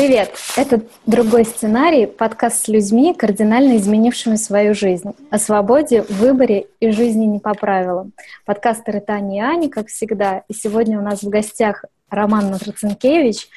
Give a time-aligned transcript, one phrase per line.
[0.00, 0.32] Привет!
[0.56, 5.10] Это «Другой сценарий»— подкаст с людьми, кардинально изменившими свою жизнь.
[5.30, 8.14] О свободе, выборе и жизни не по правилам.
[8.46, 10.44] Подкастеры Таня и Аня, как всегда.
[10.48, 13.48] И сегодня у нас в гостях Роман Матроцинкевич.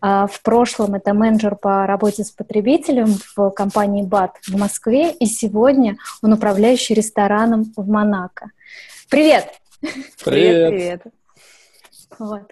[0.00, 5.12] А, в прошлом это менеджер по работе с потребителем в компании БАТ в Москве.
[5.12, 8.50] И сегодня он управляющий рестораном в Монако.
[9.08, 9.46] Привет!
[10.24, 10.68] Привет!
[10.68, 11.02] Привет!
[12.22, 12.42] Вот.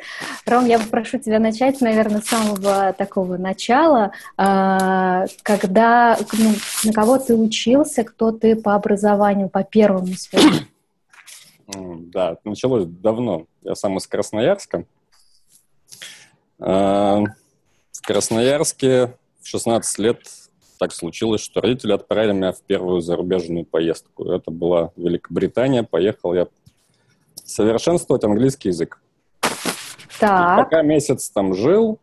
[0.47, 7.19] Ром, я попрошу тебя начать, наверное, с самого такого начала, а, когда, ну, на кого
[7.19, 10.57] ты учился, кто ты по образованию, по первому своему?
[12.13, 13.47] Да, началось давно.
[13.63, 14.87] Я сам из Красноярска.
[16.59, 17.21] А,
[17.93, 20.19] в Красноярске в 16 лет
[20.81, 24.33] так случилось, что родители отправили меня в первую зарубежную поездку.
[24.33, 25.85] Это была Великобритания.
[25.85, 26.49] Поехал я
[27.45, 29.01] совершенствовать английский язык.
[30.21, 30.59] Так.
[30.59, 31.99] И пока месяц там жил,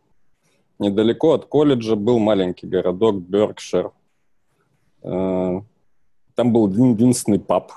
[0.78, 3.92] недалеко от колледжа был маленький городок Беркшир.
[5.02, 5.60] Э,
[6.34, 7.72] там был единственный паб,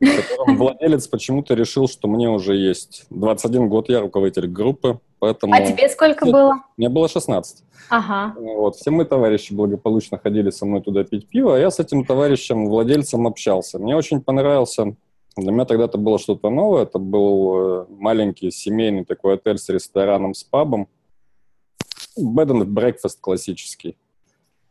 [0.46, 5.54] владелец почему-то решил, что мне уже есть 21 год, я руководитель группы, поэтому...
[5.54, 6.60] А тебе сколько было?
[6.76, 7.64] Мне было 16.
[7.88, 8.34] Ага.
[8.38, 12.04] Вот, все мы товарищи благополучно ходили со мной туда пить пиво, а я с этим
[12.04, 13.78] товарищем, владельцем общался.
[13.78, 14.96] Мне очень понравился
[15.36, 16.84] для меня тогда это было что-то новое.
[16.84, 20.88] Это был э, маленький семейный такой отель с рестораном, с пабом.
[22.18, 23.98] Bed and breakfast классический.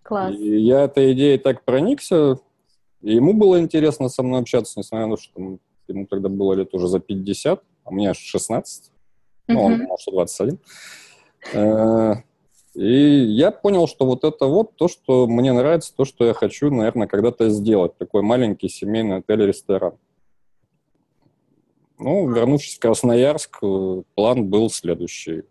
[0.01, 0.35] Класс.
[0.35, 2.39] И я этой идеей так проникся.
[3.01, 5.57] И ему было интересно со мной общаться, несмотря на то, что
[5.87, 8.91] ему тогда было лет уже за 50, а мне 16.
[9.47, 10.59] Ну, он думал, что 21.
[11.53, 12.13] Э,
[12.73, 16.71] и я понял, что вот это вот то, что мне нравится, то, что я хочу,
[16.71, 17.97] наверное, когда-то сделать.
[17.97, 19.93] Такой маленький семейный отель-ресторан.
[21.97, 25.43] Ну, вернувшись в Красноярск, э, план был следующий.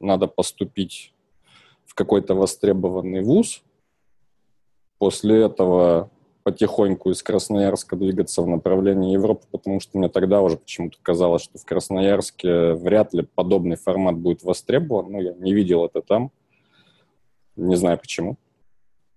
[0.00, 1.14] Надо поступить
[1.86, 3.62] в какой-то востребованный вуз.
[4.98, 6.10] После этого
[6.42, 11.58] потихоньку из Красноярска двигаться в направлении Европы, потому что мне тогда уже почему-то казалось, что
[11.58, 15.10] в Красноярске вряд ли подобный формат будет востребован.
[15.10, 16.30] Ну, я не видел это там.
[17.56, 18.36] Не знаю почему.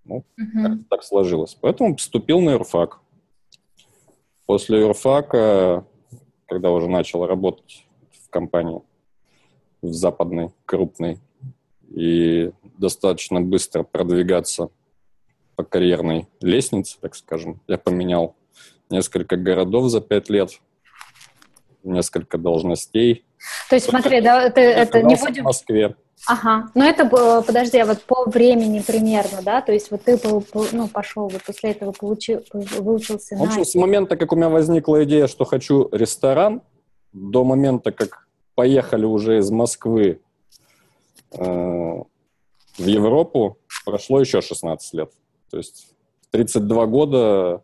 [0.06, 0.84] Ну, uh-huh.
[0.90, 1.58] так сложилось.
[1.60, 3.02] Поэтому поступил на юрфак.
[4.46, 5.86] После юрфака
[6.48, 8.82] когда уже начал работать в компании,
[9.82, 11.20] в западной, крупной,
[11.90, 14.70] и достаточно быстро продвигаться
[15.56, 17.62] по карьерной лестнице, так скажем.
[17.68, 18.36] Я поменял
[18.90, 20.60] несколько городов за пять лет,
[21.84, 23.26] несколько должностей.
[23.70, 25.44] То есть, смотри, да, ты, это не будем...
[25.44, 25.96] В Москве.
[26.26, 27.06] Ага, но это,
[27.46, 30.20] подожди, а вот по времени примерно, да, то есть вот ты
[30.74, 33.66] ну, пошел, вот после этого получил, выучился В общем, на...
[33.66, 36.64] с момента, как у меня возникла идея, что хочу ресторан,
[37.14, 40.20] до момента, как поехали уже из Москвы
[41.32, 41.46] э,
[42.78, 45.12] в Европу, прошло еще 16 лет.
[45.50, 45.94] То есть
[46.32, 47.62] 32 года,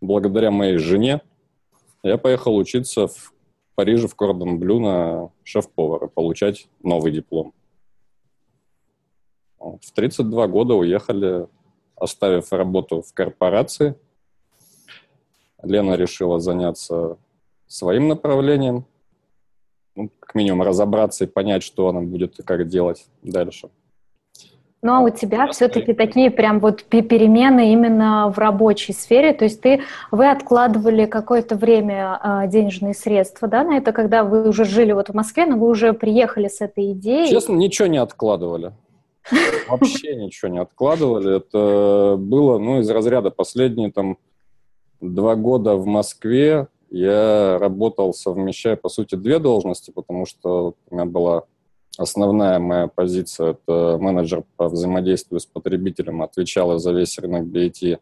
[0.00, 1.20] благодаря моей жене,
[2.02, 3.32] я поехал учиться в
[3.78, 7.54] Париже, в Кордон Блю на шеф-повара, получать новый диплом.
[9.60, 11.46] В 32 года уехали,
[11.94, 13.94] оставив работу в корпорации.
[15.62, 17.18] Лена решила заняться
[17.68, 18.84] своим направлением,
[19.94, 23.70] ну, как минимум разобраться и понять, что она будет и как делать дальше.
[24.80, 29.60] Ну а у тебя все-таки такие прям вот перемены именно в рабочей сфере, то есть
[29.60, 29.80] ты,
[30.12, 35.08] вы откладывали какое-то время э, денежные средства, да, на это, когда вы уже жили вот
[35.08, 37.28] в Москве, но вы уже приехали с этой идеей?
[37.28, 38.72] Честно, ничего не откладывали.
[39.68, 41.38] Вообще ничего не откладывали.
[41.38, 44.16] Это было, ну, из разряда последние там
[45.00, 51.04] два года в Москве я работал, совмещая, по сути, две должности, потому что у меня
[51.04, 51.44] была
[51.98, 57.98] основная моя позиция, это менеджер по взаимодействию с потребителем, отвечала за весь рынок BT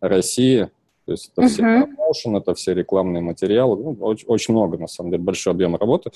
[0.00, 0.70] России.
[1.04, 1.48] То есть это uh-huh.
[1.48, 5.76] все промоушен, это все рекламные материалы, ну, очень, очень много, на самом деле, большой объем
[5.76, 6.10] работы.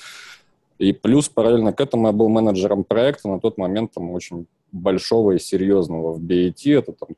[0.79, 5.33] И плюс параллельно к этому я был менеджером проекта на тот момент там очень большого
[5.33, 6.79] и серьезного в BAT.
[6.79, 7.11] Это там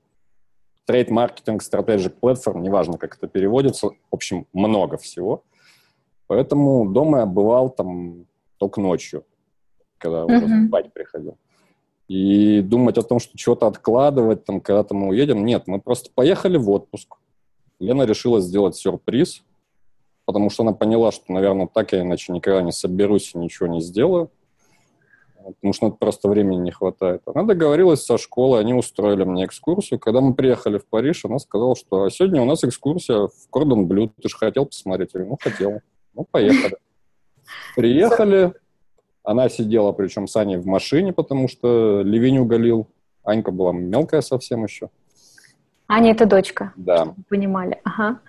[0.84, 3.88] трейд маркетинг, strategic platform, неважно, как это переводится.
[3.88, 5.44] В общем, много всего.
[6.26, 8.26] Поэтому дома я бывал там
[8.58, 9.24] только ночью,
[10.04, 10.44] когда uh-huh.
[10.44, 11.36] уже спать приходил.
[12.08, 16.58] И думать о том, что что-то откладывать, там, когда-то мы уедем, нет, мы просто поехали
[16.58, 17.16] в отпуск.
[17.80, 19.42] Лена решила сделать сюрприз–
[20.24, 23.80] потому что она поняла, что, наверное, так я иначе никогда не соберусь и ничего не
[23.80, 24.30] сделаю,
[25.36, 27.22] потому что просто времени не хватает.
[27.26, 30.00] Она договорилась со школой, они устроили мне экскурсию.
[30.00, 33.86] Когда мы приехали в Париж, она сказала, что а сегодня у нас экскурсия в Кордон
[33.86, 35.10] Блю, ты же хотел посмотреть?
[35.12, 35.80] Я говорю, ну, хотел.
[36.14, 36.76] Ну, поехали.
[37.76, 38.54] Приехали,
[39.24, 42.86] Она сидела, причем с Аней в машине, потому что ливень уголил.
[43.24, 44.90] Анька была мелкая совсем еще.
[45.88, 46.74] Аня это дочка.
[46.76, 47.14] Да.
[47.30, 47.80] понимали.
[47.84, 48.20] Ага.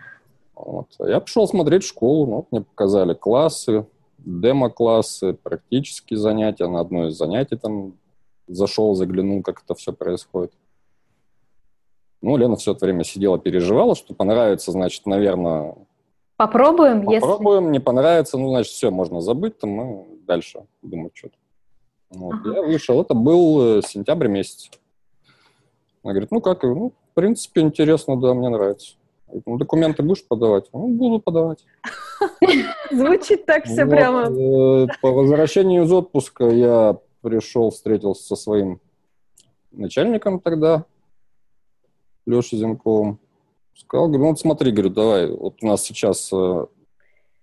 [0.55, 0.87] Вот.
[0.99, 3.85] Я пошел смотреть школу, ну, мне показали классы,
[4.19, 6.67] демо-классы, практические занятия.
[6.67, 7.95] На одно из занятий там
[8.47, 10.53] зашел, заглянул, как это все происходит.
[12.21, 15.75] Ну, Лена все это время сидела, переживала, что понравится, значит, наверное...
[16.37, 17.71] Попробуем, Попробуем, если...
[17.73, 21.37] не понравится, ну, значит, все, можно забыть, там, мы дальше думать что-то.
[22.09, 22.35] Вот.
[22.35, 22.55] Ага.
[22.55, 24.69] Я вышел, это был э, сентябрь месяц.
[26.03, 28.95] Она говорит, ну как, ну, в принципе, интересно, да, мне нравится.
[29.45, 30.69] Ну, документы будешь подавать?
[30.71, 31.65] Ну, буду подавать.
[32.91, 34.29] Звучит так все прямо.
[34.29, 38.79] Э, по возвращению из отпуска я пришел, встретился со своим
[39.71, 40.85] начальником тогда,
[42.25, 43.19] Лешей Зенковым.
[43.73, 46.65] Сказал, говорю, ну вот смотри, говорю, давай, вот у нас сейчас э,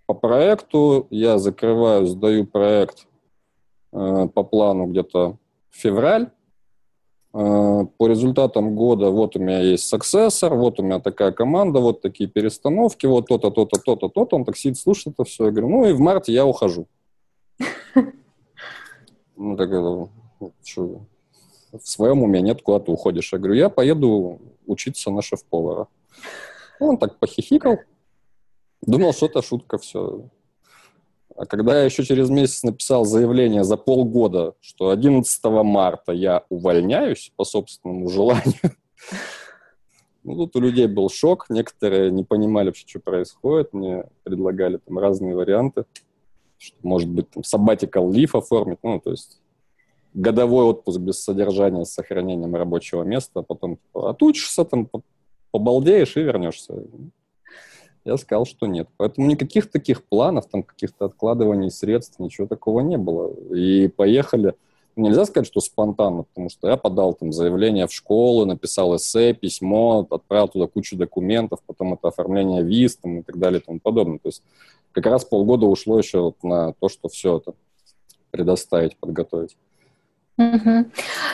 [0.07, 3.07] по проекту, я закрываю, сдаю проект
[3.93, 5.39] э, по плану где-то
[5.71, 6.31] февраль,
[7.35, 12.03] Э, по результатам года вот у меня есть саксессор, вот у меня такая команда, вот
[12.03, 14.37] такие перестановки, вот то-то, то-то, то-то, то-то.
[14.37, 15.47] Он так сидит, слушает это все.
[15.47, 16.87] Я говорю, ну и в марте я ухожу.
[19.35, 20.09] Ну, так это,
[20.63, 21.01] что,
[21.73, 23.33] в своем уме нет, куда ты уходишь.
[23.33, 25.89] Я говорю, я поеду учиться на шеф-повара.
[26.79, 27.79] Он так похихикал.
[28.83, 30.29] Думал, что это шутка, все.
[31.37, 37.33] А когда я еще через месяц написал заявление за полгода, что 11 марта я увольняюсь
[37.37, 38.77] по собственному желанию,
[40.25, 44.99] ну, тут у людей был шок, некоторые не понимали вообще, что происходит, мне предлагали там
[44.99, 45.85] разные варианты,
[46.59, 49.41] что, может быть, там, sabbatical leave оформить, ну, то есть
[50.15, 54.89] годовой отпуск без содержания с сохранением рабочего места, а потом типа, отучишься, там,
[55.51, 56.75] побалдеешь и вернешься.
[58.05, 58.89] Я сказал, что нет.
[58.97, 63.33] Поэтому никаких таких планов, там каких-то откладываний средств, ничего такого не было.
[63.55, 64.55] И поехали.
[64.97, 70.07] Нельзя сказать, что спонтанно, потому что я подал там заявление в школу, написал эссе, письмо,
[70.11, 74.19] отправил туда кучу документов, потом это оформление виз там, и так далее и тому подобное.
[74.19, 74.43] То есть
[74.93, 77.55] как раз полгода ушло еще вот на то, что все это
[78.31, 79.57] предоставить, подготовить.
[80.39, 80.87] Угу.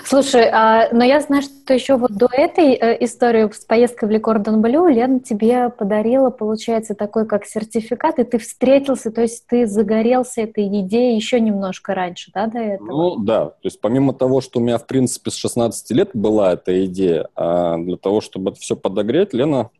[0.05, 4.13] Слушай, а, но я знаю, что еще вот до этой э, истории с поездкой в
[4.13, 9.67] Лекордон Блю Лена тебе подарила, получается, такой как сертификат, и ты встретился, то есть ты
[9.67, 12.89] загорелся этой идеей еще немножко раньше, да, до этого?
[12.89, 13.47] Ну, да.
[13.47, 17.29] То есть помимо того, что у меня, в принципе, с 16 лет была эта идея,
[17.37, 19.71] а для того, чтобы это все подогреть, Лена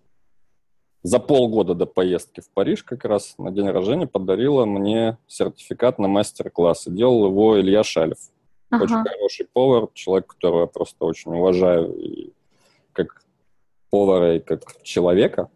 [1.03, 6.09] за полгода до поездки в Париж как раз на день рождения подарила мне сертификат на
[6.09, 6.87] мастер-класс.
[6.87, 8.19] И делал его Илья Шалев.
[8.71, 8.85] Ага.
[8.85, 12.33] Очень хороший повар, человек, которого я просто очень уважаю и
[12.93, 13.23] как
[13.91, 15.49] повара, и как человека.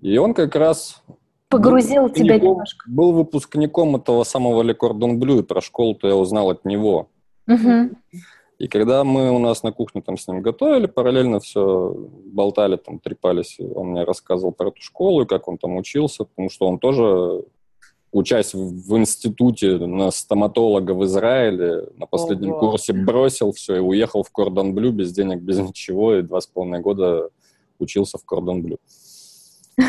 [0.00, 1.02] И он как раз
[1.48, 2.88] погрузил был тебя немножко.
[2.88, 7.08] Был выпускником этого самого Le Cordon Bleu, и про школу-то я узнал от него.
[7.46, 7.90] Угу.
[8.58, 11.94] И когда мы у нас на кухне там с ним готовили, параллельно все
[12.26, 16.50] болтали, там трепались, он мне рассказывал про эту школу и как он там учился, потому
[16.50, 17.44] что он тоже
[18.12, 22.70] учась в институте на стоматолога в Израиле, на последнем Ого.
[22.70, 26.46] курсе бросил все и уехал в Кордон Блю без денег, без ничего, и два с
[26.46, 27.30] половиной года
[27.78, 28.78] учился в Кордон Блю.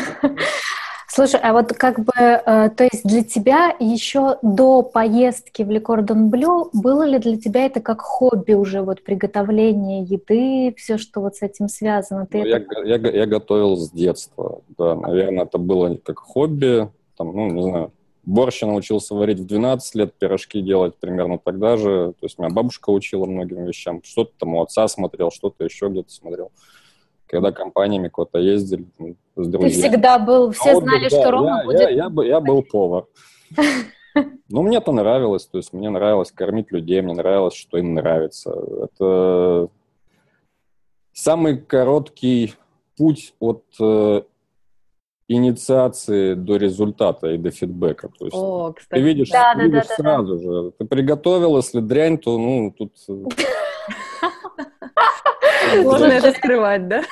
[1.14, 6.30] Слушай, а вот как бы, э, то есть для тебя еще до поездки в Лекордон
[6.30, 11.36] Блю было ли для тебя это как хобби уже, вот приготовление еды, все, что вот
[11.36, 12.24] с этим связано?
[12.24, 12.80] Ты ну, это...
[12.86, 17.62] я, я, я готовил с детства, да, наверное, это было как хобби, там, ну, не
[17.62, 17.92] знаю,
[18.24, 22.14] Борщ я научился варить в 12 лет, пирожки делать примерно тогда же.
[22.20, 24.02] То есть меня бабушка учила многим вещам.
[24.04, 26.52] Что-то там у отца смотрел, что-то еще где-то смотрел.
[27.26, 29.72] Когда компаниями куда-то ездили там, с друзьями.
[29.72, 31.80] Ты всегда был, все а знали, вот, да, что Рома я, будет...
[31.80, 33.06] Я, я, я, я был повар.
[34.48, 38.52] Ну, мне это нравилось, то есть мне нравилось кормить людей, мне нравилось, что им нравится.
[38.82, 39.70] Это
[41.14, 42.52] самый короткий
[42.98, 44.22] путь от э,
[45.32, 48.08] инициации до результата и до фидбэка.
[48.18, 49.00] То есть О, кстати.
[49.00, 50.42] Ты видишь, да, ты да, видишь да, сразу да.
[50.42, 50.72] же.
[50.78, 52.92] Ты приготовил, если дрянь, то ну тут...
[55.82, 57.02] Можно это скрывать, да?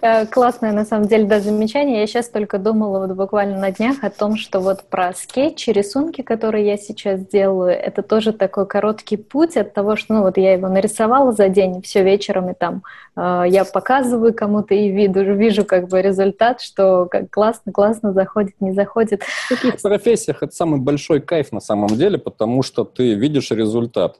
[0.00, 2.00] Э, классное, на самом деле, да, замечание.
[2.00, 6.22] Я сейчас только думала вот буквально на днях о том, что вот про скетчи, рисунки,
[6.22, 10.52] которые я сейчас делаю, это тоже такой короткий путь от того, что, ну, вот я
[10.52, 12.82] его нарисовала за день, все вечером, и там
[13.16, 18.54] э, я показываю кому-то и виду, вижу как бы результат, что как классно, классно заходит,
[18.60, 19.22] не заходит.
[19.22, 24.18] В таких профессиях это самый большой кайф на самом деле, потому что ты видишь результат.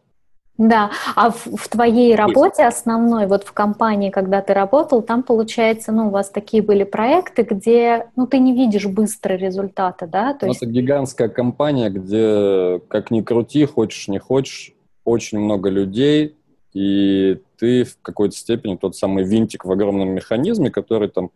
[0.58, 5.92] Да, а в, в твоей работе основной, вот в компании, когда ты работал, там, получается,
[5.92, 10.34] ну, у вас такие были проекты, где, ну, ты не видишь быстро результата, да?
[10.34, 10.62] То ну, есть...
[10.62, 14.72] Это гигантская компания, где, как ни крути, хочешь, не хочешь,
[15.04, 16.34] очень много людей,
[16.74, 21.30] и ты в какой-то степени тот самый винтик в огромном механизме, который там,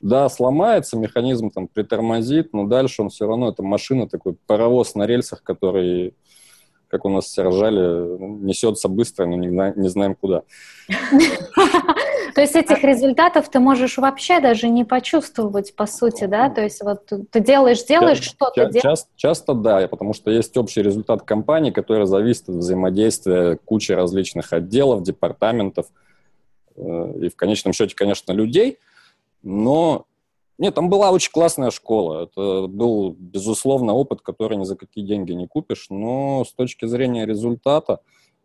[0.00, 5.06] да, сломается, механизм там притормозит, но дальше он все равно, это машина, такой паровоз на
[5.06, 6.14] рельсах, который
[6.92, 10.42] как у нас все ржали, несется быстро, но не, не знаем куда.
[12.34, 16.50] То есть этих результатов ты можешь вообще даже не почувствовать, по сути, да?
[16.50, 18.70] То есть вот ты делаешь, делаешь что-то.
[18.78, 24.52] Часто, часто да, потому что есть общий результат компании, который зависит от взаимодействия кучи различных
[24.52, 25.86] отделов, департаментов
[26.76, 28.78] э, и в конечном счете, конечно, людей,
[29.42, 30.04] но
[30.58, 32.24] нет, там была очень классная школа.
[32.24, 35.86] Это был, безусловно, опыт, который ни за какие деньги не купишь.
[35.90, 38.00] Но с точки зрения результата,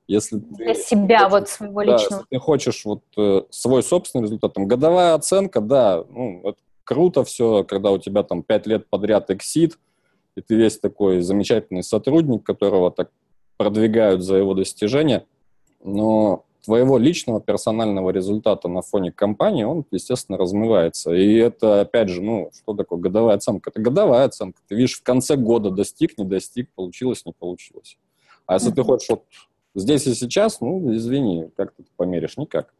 [0.08, 2.20] если Для ты себя, хочешь, вот своего да, личного.
[2.20, 7.24] Если ты хочешь вот э, свой собственный результат, там, годовая оценка, да, ну, это круто
[7.24, 9.78] все, когда у тебя там пять лет подряд эксид,
[10.36, 13.12] и ты весь такой замечательный сотрудник, которого так
[13.58, 15.26] продвигают за его достижения,
[15.84, 21.14] но твоего личного персонального результата на фоне компании, он, естественно, размывается.
[21.14, 23.70] И это, опять же, ну, что такое годовая оценка?
[23.70, 24.60] Это годовая оценка.
[24.68, 27.98] Ты видишь в конце года достиг, не достиг, получилось, не получилось.
[28.46, 28.76] А если mm-hmm.
[28.76, 29.24] ты хочешь вот
[29.76, 32.36] здесь и сейчас, ну, извини, как ты померишь?
[32.36, 32.74] Никак.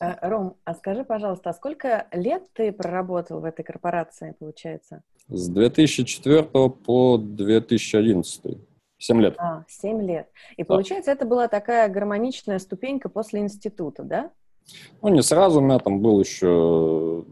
[0.00, 5.02] Э, Ром, а скажи, пожалуйста, а сколько лет ты проработал в этой корпорации, получается?
[5.28, 8.56] С 2004 по 2011.
[9.02, 9.34] Семь лет.
[9.38, 10.28] А, семь лет.
[10.56, 10.66] И да.
[10.66, 14.30] получается, это была такая гармоничная ступенька после института, да?
[15.02, 15.58] Ну, не сразу.
[15.58, 17.24] У меня там был еще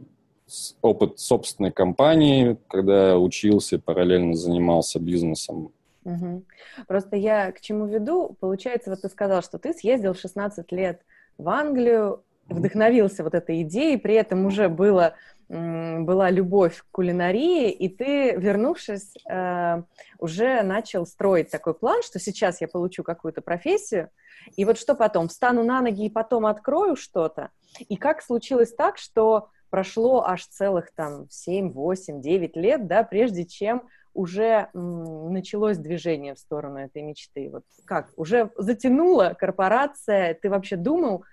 [0.82, 5.72] опыт собственной компании, когда я учился и параллельно занимался бизнесом.
[6.04, 6.42] Угу.
[6.88, 8.36] Просто я к чему веду?
[8.40, 11.02] Получается, вот ты сказал, что ты съездил 16 лет
[11.38, 15.14] в Англию, вдохновился вот этой идеей, при этом уже было
[15.50, 19.82] была любовь к кулинарии, и ты, вернувшись, э,
[20.18, 24.10] уже начал строить такой план, что сейчас я получу какую-то профессию,
[24.56, 27.50] и вот что потом, встану на ноги и потом открою что-то.
[27.88, 33.44] И как случилось так, что прошло аж целых там 7, 8, 9 лет, да, прежде
[33.44, 33.82] чем
[34.14, 37.50] уже началось движение в сторону этой мечты.
[37.50, 38.10] Вот как?
[38.16, 41.24] Уже затянула корпорация, ты вообще думал,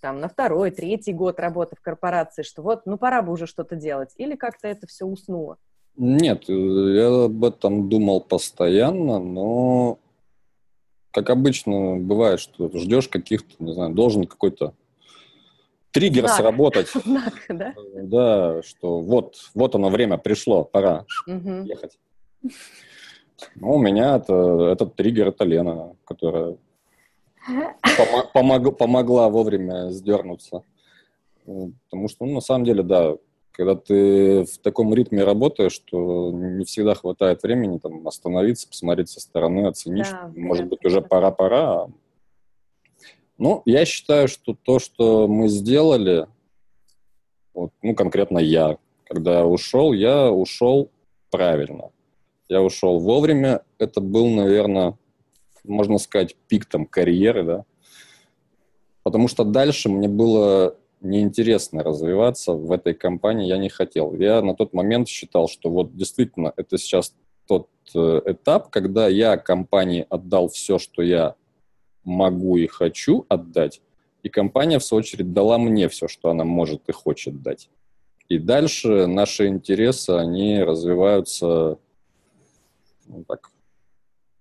[0.00, 3.76] там, на второй, третий год работы в корпорации, что вот, ну, пора бы уже что-то
[3.76, 4.10] делать?
[4.16, 5.58] Или как-то это все уснуло?
[5.96, 9.98] Нет, я об этом думал постоянно, но,
[11.10, 14.74] как обычно бывает, что ждешь каких-то, не знаю, должен какой-то
[15.92, 16.36] триггер Знак.
[16.36, 16.88] сработать.
[17.04, 17.74] Знак, да?
[17.94, 21.62] Да, что вот, вот оно время пришло, пора угу.
[21.64, 21.98] ехать.
[23.54, 26.56] Ну, у меня это, этот триггер, это Лена, которая
[28.32, 30.62] помог, помогла вовремя сдернуться.
[31.44, 33.16] Потому что, ну, на самом деле, да,
[33.52, 39.20] когда ты в таком ритме работаешь, что не всегда хватает времени там остановиться, посмотреть со
[39.20, 41.88] стороны, оценить, да, может быть, уже пора-пора.
[43.38, 46.26] Ну, я считаю, что то, что мы сделали,
[47.54, 50.90] вот, ну, конкретно я, когда ушел, я ушел
[51.30, 51.90] правильно.
[52.48, 53.62] Я ушел вовремя.
[53.78, 54.96] Это был, наверное,
[55.66, 57.64] можно сказать, пик там карьеры, да,
[59.02, 64.14] потому что дальше мне было неинтересно развиваться в этой компании, я не хотел.
[64.14, 67.14] Я на тот момент считал, что вот действительно это сейчас
[67.46, 71.36] тот э, этап, когда я компании отдал все, что я
[72.02, 73.80] могу и хочу отдать,
[74.22, 77.70] и компания, в свою очередь, дала мне все, что она может и хочет дать.
[78.28, 81.78] И дальше наши интересы, они развиваются
[83.06, 83.50] ну, так,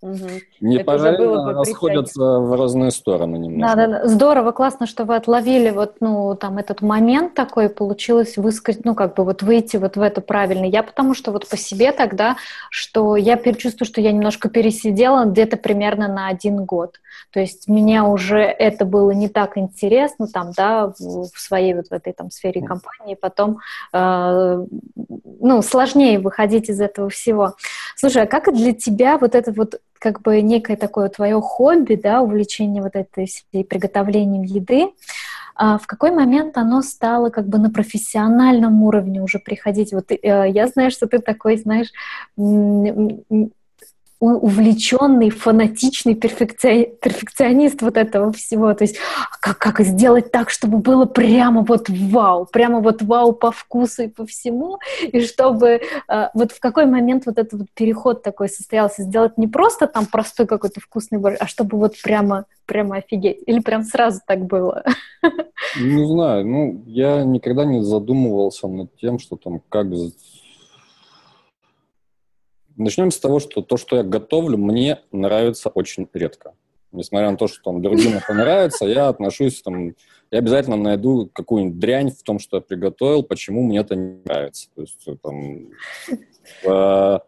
[0.05, 0.29] Угу.
[0.61, 3.75] Не параллельно расходятся в разные стороны немножко.
[3.75, 8.85] Да, да, здорово, классно, что вы отловили вот, ну, там, этот момент такой, получилось высказать,
[8.85, 10.65] ну, как бы вот выйти вот в это правильно.
[10.65, 12.35] Я потому что вот по себе тогда,
[12.69, 16.99] что я чувствую, что я немножко пересидела где-то примерно на один год.
[17.31, 21.87] То есть мне уже это было не так интересно там, да, в, в своей вот
[21.87, 23.59] в этой там сфере компании, потом,
[23.91, 24.65] э,
[25.39, 27.55] ну, сложнее выходить из этого всего.
[28.05, 32.21] Слушай, а как для тебя вот это вот как бы некое такое твое хобби, да,
[32.21, 33.27] увлечение вот этой
[33.63, 34.91] приготовлением еды,
[35.55, 39.91] а в какой момент оно стало как бы на профессиональном уровне уже приходить?
[39.91, 41.87] Вот э, я знаю, что ты такой, знаешь,
[44.19, 48.73] увлеченный, фанатичный перфекционист вот этого всего.
[48.73, 48.97] То есть
[49.41, 54.07] как, как сделать так, чтобы было прямо вот вау, прямо вот вау по вкусу и
[54.07, 59.03] по всему, и чтобы э, вот в какой момент вот этот вот переход такой состоялся,
[59.03, 63.39] сделать не просто там простой какой-то вкусный борщ, а чтобы вот прямо, прямо офигеть.
[63.45, 64.83] Или прям сразу так было?
[65.79, 69.89] Не знаю, ну, я никогда не задумывался над тем, что там как
[72.77, 76.53] Начнем с того, что то, что я готовлю, мне нравится очень редко.
[76.91, 79.95] Несмотря на то, что там другим это нравится, я отношусь там,
[80.31, 84.69] я обязательно найду какую-нибудь дрянь в том, что я приготовил, почему мне это не нравится.
[84.75, 85.69] То есть там
[86.63, 87.19] э,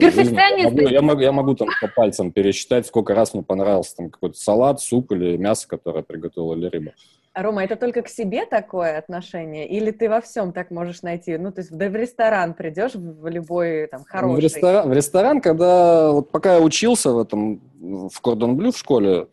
[0.00, 0.74] Перфекционист.
[0.74, 4.38] Я, я, могу, я могу там по пальцам пересчитать, сколько раз мне понравился там какой-то
[4.38, 6.92] салат, суп или мясо, которое приготовил, или рыба.
[7.34, 9.66] Рома, это только к себе такое отношение?
[9.66, 11.38] Или ты во всем так можешь найти?
[11.38, 14.36] Ну, то есть да в ресторан придешь, в любой там хороший...
[14.36, 16.12] В ресторан, в ресторан когда...
[16.12, 19.28] Вот пока я учился в этом, в Кордон Блю в школе,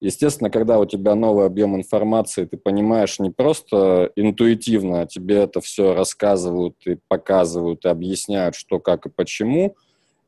[0.00, 5.62] естественно, когда у тебя новый объем информации, ты понимаешь не просто интуитивно, а тебе это
[5.62, 9.76] все рассказывают и показывают, и объясняют, что, как и почему,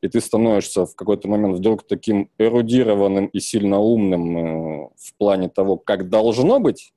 [0.01, 5.47] и ты становишься в какой-то момент вдруг таким эрудированным и сильно умным э, в плане
[5.47, 6.91] того, как должно быть,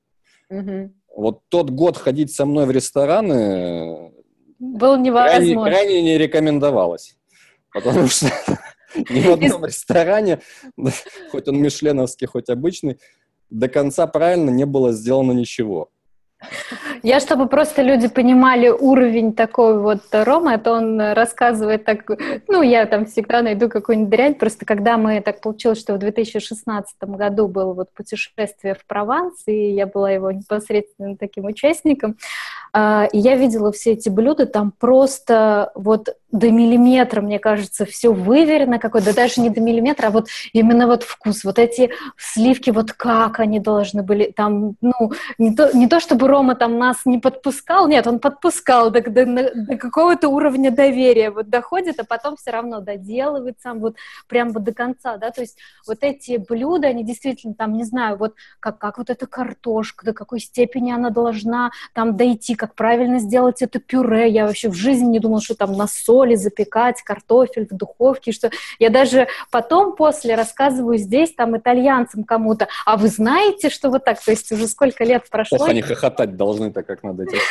[0.49, 0.93] Угу.
[1.15, 4.11] Вот тот год ходить со мной в рестораны
[4.59, 5.39] был невозможно.
[5.39, 7.17] Крайне, крайне не рекомендовалось.
[7.71, 8.27] Потому что
[8.95, 10.41] ни в одном ресторане,
[11.31, 12.99] хоть он мишленовский, хоть обычный,
[13.49, 15.89] до конца правильно не было сделано ничего.
[17.03, 22.09] Я, чтобы просто люди понимали уровень такой вот Рома, это он рассказывает так,
[22.47, 26.95] ну, я там всегда найду какую-нибудь дрянь, просто когда мы, так получилось, что в 2016
[27.03, 32.17] году было вот путешествие в Прованс, и я была его непосредственно таким участником,
[32.75, 38.79] и я видела все эти блюда, там просто вот до миллиметра, мне кажется, все выверено
[38.79, 42.91] какое да даже не до миллиметра, а вот именно вот вкус, вот эти сливки, вот
[42.91, 47.17] как они должны были, там, ну, не то, не то чтобы Рома там нас не
[47.17, 52.51] подпускал, нет, он подпускал до, до, до какого-то уровня доверия, вот доходит, а потом все
[52.51, 53.95] равно доделывает сам, вот
[54.27, 55.57] прям вот до конца, да, то есть
[55.87, 60.13] вот эти блюда, они действительно там, не знаю, вот как, как вот эта картошка, до
[60.13, 65.05] какой степени она должна там дойти, как правильно сделать это пюре, я вообще в жизни
[65.05, 68.49] не думала, что там на соли запекать картофель в духовке, что
[68.79, 74.21] я даже потом после рассказываю здесь там итальянцам кому-то, а вы знаете, что вот так,
[74.23, 75.57] то есть уже сколько лет прошло.
[75.59, 77.43] Ох, они хохотать должны так, как надо делать.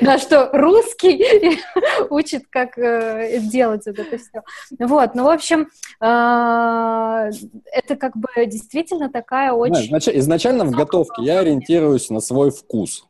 [0.00, 1.60] Да, что русский
[2.10, 4.42] учит, как э, делать вот это все.
[4.78, 5.68] Вот, ну, в общем,
[6.00, 7.30] э,
[7.72, 9.96] это как бы действительно такая очень...
[10.18, 13.06] Изначально в готовке я ориентируюсь на свой вкус,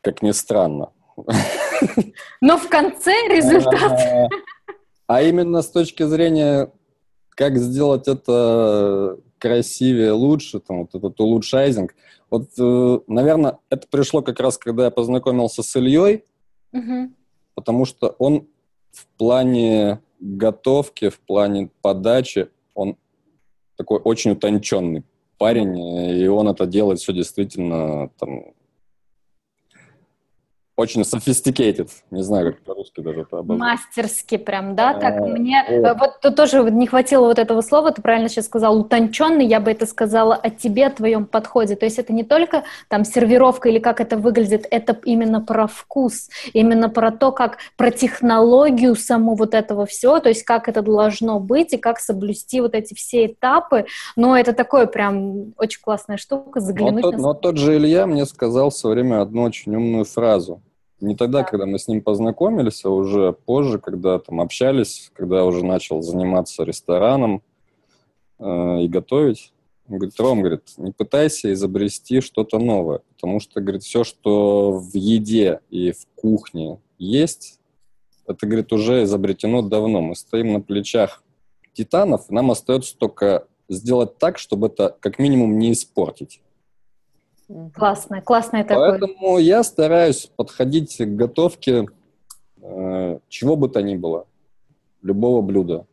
[0.00, 0.92] как ни странно.
[2.40, 4.30] Но в конце результат...
[5.08, 6.72] А именно с точки зрения,
[7.30, 11.94] как сделать это красивее, лучше, там, вот этот улучшайзинг.
[12.30, 16.24] Вот, э, наверное, это пришло как раз, когда я познакомился с Ильей,
[16.72, 17.10] угу.
[17.54, 18.46] потому что он
[18.92, 22.96] в плане готовки, в плане подачи, он
[23.76, 25.02] такой очень утонченный
[25.36, 28.54] парень, и он это делает все действительно там,
[30.82, 31.88] очень sophisticated.
[32.10, 33.58] Не знаю, как по-русски даже это обозвать.
[33.58, 34.94] Мастерски прям, да?
[34.94, 35.64] Так а, мне...
[35.66, 39.60] Э, вот тут тоже не хватило вот этого слова, ты правильно сейчас сказал, утонченный, я
[39.60, 41.76] бы это сказала о тебе, о твоем подходе.
[41.76, 46.28] То есть это не только там сервировка или как это выглядит, это именно про вкус,
[46.52, 51.40] именно про то, как, про технологию саму вот этого всего, то есть как это должно
[51.40, 53.86] быть и как соблюсти вот эти все этапы.
[54.16, 57.22] Но это такое прям очень классная штука, заглянуть но тот, на...
[57.22, 60.60] Но тот же Илья мне сказал в свое время одну очень умную фразу.
[61.02, 61.44] Не тогда, да.
[61.44, 66.00] когда мы с ним познакомились, а уже позже, когда там общались, когда я уже начал
[66.00, 67.42] заниматься рестораном
[68.38, 69.52] э, и готовить.
[69.88, 74.94] Он говорит, Ром, говорит, не пытайся изобрести что-то новое, потому что, говорит, все, что в
[74.96, 77.58] еде и в кухне есть,
[78.28, 80.00] это, говорит, уже изобретено давно.
[80.00, 81.24] Мы стоим на плечах
[81.72, 86.40] титанов, нам остается только сделать так, чтобы это как минимум не испортить.
[87.74, 88.98] Классно, классное такое.
[88.98, 91.86] Поэтому я стараюсь подходить к готовке
[92.60, 94.26] э, чего бы то ни было,
[95.02, 95.86] любого блюда.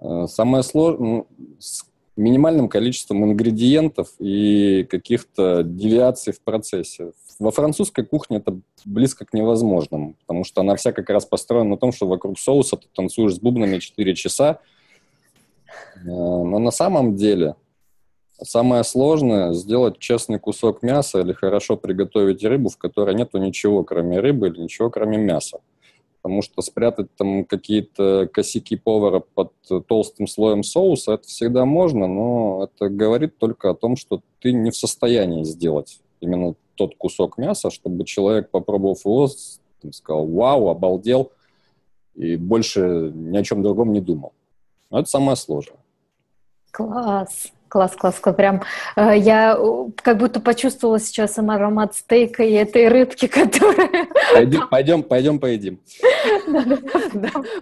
[0.00, 1.26] Э, самое сложное, ну,
[1.58, 1.84] с
[2.16, 7.12] минимальным количеством ингредиентов и каких-то девиаций в процессе.
[7.38, 11.76] Во французской кухне это близко к невозможному, потому что она вся как раз построена на
[11.76, 14.60] том, что вокруг соуса ты танцуешь с бубнами 4 часа.
[15.96, 17.56] Э, но на самом деле
[18.42, 24.18] Самое сложное– сделать честный кусок мяса или хорошо приготовить рыбу, в которой нету ничего, кроме
[24.20, 25.60] рыбы или ничего, кроме мяса.
[26.24, 29.52] потому что спрятать там какие-то косяки повара под
[29.86, 34.70] толстым слоем соуса, это всегда можно, но это говорит только о том, что ты не
[34.70, 39.28] в состоянии сделать именно тот кусок мяса, чтобы человек, попробовав его,
[39.82, 41.30] там, сказал, вау, обалдел,
[42.14, 44.32] и больше ни о чем другом не думал.
[44.90, 45.78] Но это самое сложное.
[46.70, 47.52] Класс.
[47.74, 48.36] Класс, класс, класс.
[48.36, 48.62] Прям
[48.94, 49.58] э, я
[50.00, 54.06] как будто почувствовала сейчас сам аромат стейка и этой рыбки, которая...
[54.32, 55.80] Пойдем, пойдем, пойдем поедим.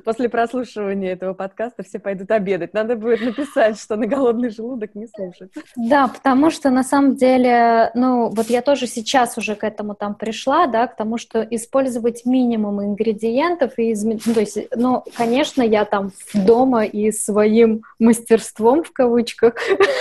[0.05, 2.75] После прослушивания этого подкаста все пойдут обедать.
[2.75, 5.51] Надо будет написать, что на голодный желудок не слушать.
[5.77, 10.14] Да, потому что на самом деле, ну, вот я тоже сейчас уже к этому там
[10.14, 15.62] пришла, да, к тому, что использовать минимум ингредиентов и изменить, ну, то есть, ну, конечно,
[15.62, 19.55] я там дома и своим мастерством в кавычках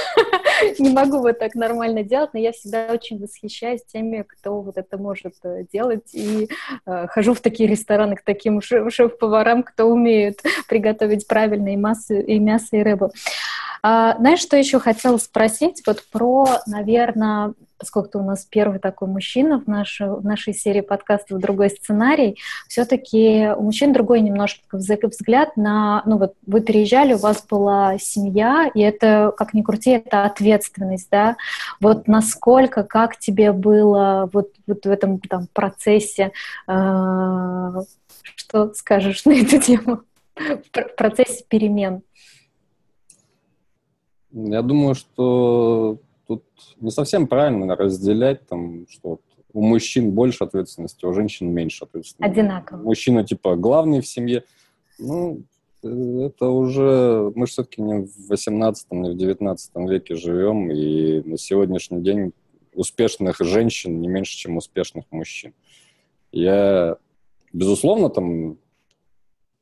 [0.80, 4.98] не могу вот так нормально делать, но я всегда очень восхищаюсь теми, кто вот это
[4.98, 6.50] может э, делать, и
[6.86, 12.40] э, хожу в такие рестораны к таким шеф-поварам, кто умеет приготовить правильно и, массу, и
[12.40, 13.12] мясо, и рыбу.
[13.84, 15.82] А, знаешь, что еще хотела спросить?
[15.86, 21.39] Вот про, наверное, сколько-то у нас первый такой мужчина в, нашей в нашей серии подкастов
[21.39, 26.04] «Другой сценарий», все-таки у мужчин другой немножко взгляд на...
[26.06, 31.10] Ну вот вы переезжали, у вас была семья, и это, как ни крути, это ответственность,
[31.10, 31.38] да?
[31.80, 36.32] Вот насколько, как тебе было вот, вот в этом там, процессе,
[36.67, 37.72] э,
[38.36, 40.02] что скажешь на эту тему,
[40.36, 42.04] в процессе перемен?
[44.34, 46.44] Я думаю, что тут
[46.80, 49.22] не совсем правильно разделять, там, что вот
[49.54, 52.39] у мужчин больше ответственности, у женщин меньше ответственности.
[52.39, 52.82] Одинаково.
[52.82, 54.44] Мужчина, типа, главный в семье.
[54.98, 55.44] Ну,
[55.84, 57.32] это уже...
[57.36, 62.34] Мы все-таки не в 18 не в 19 веке живем, и на сегодняшний день
[62.74, 65.54] успешных женщин не меньше, чем успешных мужчин.
[66.32, 66.98] Я,
[67.52, 68.58] безусловно, там,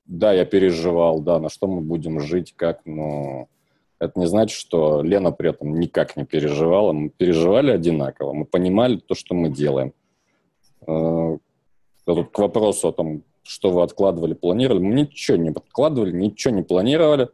[0.05, 3.47] да, я переживал, да, на что мы будем жить, как, но
[3.99, 6.93] это не значит, что Лена при этом никак не переживала.
[6.93, 9.93] Мы переживали одинаково, мы понимали то, что мы делаем.
[10.87, 11.37] Э,
[12.05, 14.81] тут к вопросу о том, что вы откладывали, планировали.
[14.81, 17.29] Мы ничего не откладывали, ничего не планировали.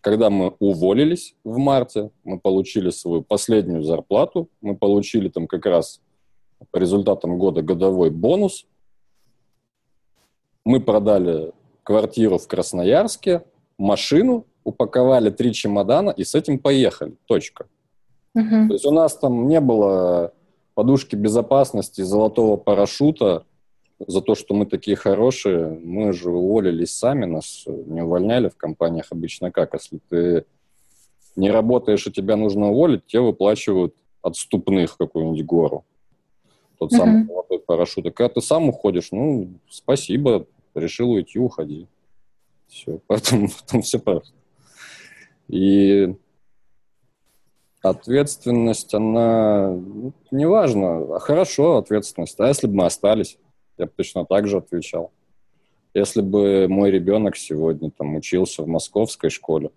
[0.00, 6.00] Когда мы уволились в марте, мы получили свою последнюю зарплату, мы получили там как раз
[6.70, 8.66] по результатам года годовой бонус.
[10.64, 13.44] Мы продали квартиру в Красноярске,
[13.78, 17.16] машину, упаковали три чемодана и с этим поехали.
[17.26, 17.66] Точка.
[18.34, 18.68] Угу.
[18.68, 20.32] То есть у нас там не было
[20.74, 23.44] подушки безопасности, золотого парашюта
[24.06, 25.78] за то, что мы такие хорошие.
[25.82, 29.74] Мы же уволились сами, нас не увольняли в компаниях обычно как.
[29.74, 30.44] Если ты
[31.36, 35.84] не работаешь и тебя нужно уволить, тебе выплачивают отступных какую-нибудь гору.
[36.78, 38.06] Тот uh самый золотой парашют.
[38.06, 41.86] А когда ты сам уходишь, ну, спасибо, решил уйти, уходи.
[42.66, 44.32] Все, поэтому там все просто.
[45.48, 46.14] И
[47.82, 52.38] ответственность, она ну, не важно, а хорошо ответственность.
[52.40, 53.38] А если бы мы остались,
[53.76, 55.12] я бы точно так же отвечал.
[55.92, 59.70] Если бы мой ребенок сегодня там учился в московской школе,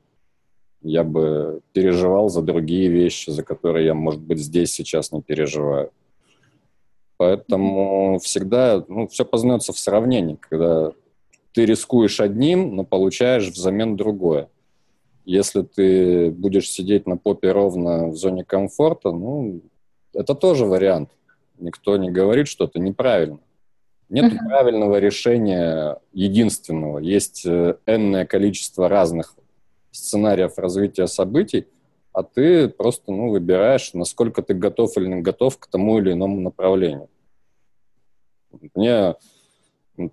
[0.81, 5.91] я бы переживал за другие вещи, за которые я, может быть, здесь сейчас не переживаю.
[7.17, 10.91] Поэтому всегда, ну, все познается в сравнении, когда
[11.51, 14.49] ты рискуешь одним, но получаешь взамен другое.
[15.27, 19.61] Если ты будешь сидеть на попе ровно в зоне комфорта, ну,
[20.13, 21.09] это тоже вариант.
[21.57, 23.39] Никто не говорит, что это неправильно.
[24.07, 24.47] Нет uh-huh.
[24.47, 26.99] правильного решения единственного.
[26.99, 29.35] Есть э, энное количество разных
[29.91, 31.67] сценариев развития событий,
[32.13, 36.39] а ты просто ну, выбираешь, насколько ты готов или не готов к тому или иному
[36.39, 37.09] направлению.
[38.73, 39.15] Мне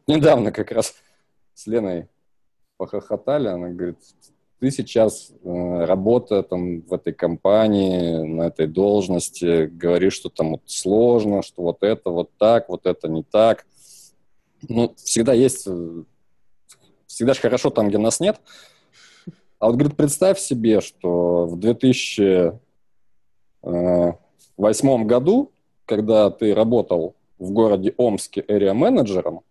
[0.08, 0.92] недавно как раз
[1.54, 2.08] с Леной
[2.78, 3.98] похохотали, она говорит,
[4.60, 10.62] ты сейчас, э, работая там в этой компании, на этой должности, говоришь, что там вот
[10.66, 13.66] сложно, что вот это вот так, вот это не так.
[14.68, 16.02] Ну, всегда есть, э,
[17.06, 18.40] всегда же хорошо там, где нас нет.
[19.58, 22.58] А вот, говорит, представь себе, что в 2008
[23.62, 25.52] э, году,
[25.84, 29.42] когда ты работал в городе Омске area-менеджером,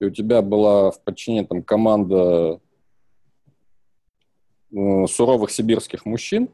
[0.00, 2.60] и у тебя была в подчинении там команда
[4.72, 6.48] суровых сибирских мужчин,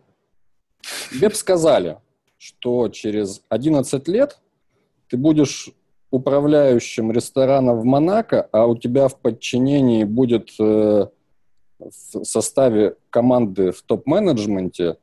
[1.11, 1.99] тебе бы сказали,
[2.37, 4.39] что через 11 лет
[5.09, 5.71] ты будешь
[6.11, 11.07] управляющим ресторана в Монако, а у тебя в подчинении будет э,
[11.79, 14.97] в составе команды в топ-менеджменте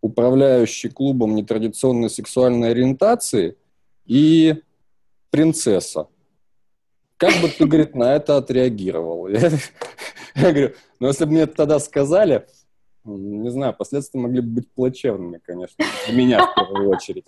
[0.00, 3.56] управляющий клубом нетрадиционной сексуальной ориентации
[4.06, 4.62] и
[5.30, 6.08] принцесса.
[7.18, 9.28] как бы ты, говорит, на это отреагировал?
[10.40, 12.46] Я, говорю, ну, если бы мне это тогда сказали,
[13.04, 17.24] не знаю, последствия могли бы быть плачевными, конечно, для меня в первую очередь.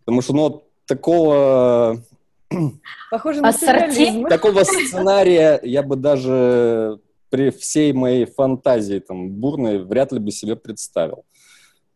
[0.00, 2.02] Потому что, ну, такого...
[3.10, 4.24] Похоже на Ассорти...
[4.28, 7.00] Такого сценария я бы даже
[7.30, 11.24] при всей моей фантазии там бурной вряд ли бы себе представил.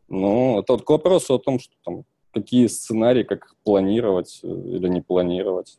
[0.09, 4.89] Ну, это вот к вопросу о том, что там какие сценарии, как планировать э, или
[4.89, 5.79] не планировать.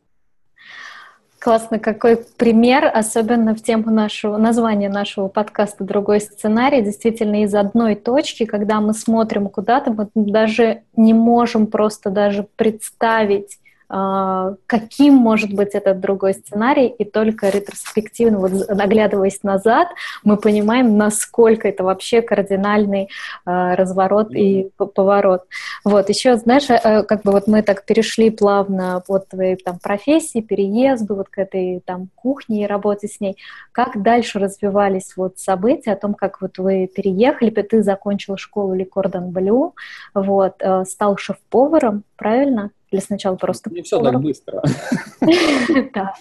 [1.40, 6.82] Классно, какой пример, особенно в тему нашего названия нашего подкаста «Другой сценарий».
[6.82, 13.60] Действительно, из одной точки, когда мы смотрим куда-то, мы даже не можем просто даже представить,
[13.90, 19.88] каким может быть этот другой сценарий, и только ретроспективно, вот оглядываясь назад,
[20.24, 23.10] мы понимаем, насколько это вообще кардинальный
[23.46, 25.44] а, разворот и поворот.
[25.86, 30.42] Вот, еще, знаешь, э, как бы вот мы так перешли плавно от твоей там профессии,
[30.42, 33.38] переезду, вот к этой там кухне и работе с ней.
[33.72, 38.86] Как дальше развивались вот события о том, как вот вы переехали, ты закончила школу Ли
[38.86, 39.76] Кордон Блю,
[40.14, 42.72] вот, э, стал шеф-поваром, правильно?
[42.92, 43.70] Или сначала просто...
[43.70, 44.62] Не все так быстро.
[45.20, 46.14] К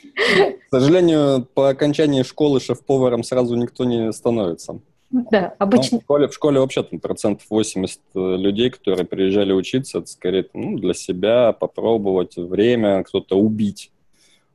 [0.71, 4.81] сожалению, по окончании школы шеф-поваром сразу никто не становится.
[5.11, 6.01] Да, обычно.
[6.01, 10.49] в, школе, в школе вообще там процентов 80 э, людей, которые приезжали учиться, это скорее
[10.53, 13.93] ну, для себя попробовать время, кто-то убить.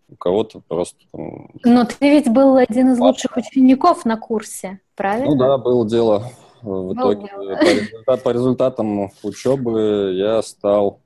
[0.10, 0.98] У кого-то просто...
[1.14, 5.32] Там, Но ты ведь был один из лучших учеников на курсе, правильно?
[5.32, 6.30] Ну да, было дело.
[6.62, 11.00] В итоге по, результат, по результатам учебы я стал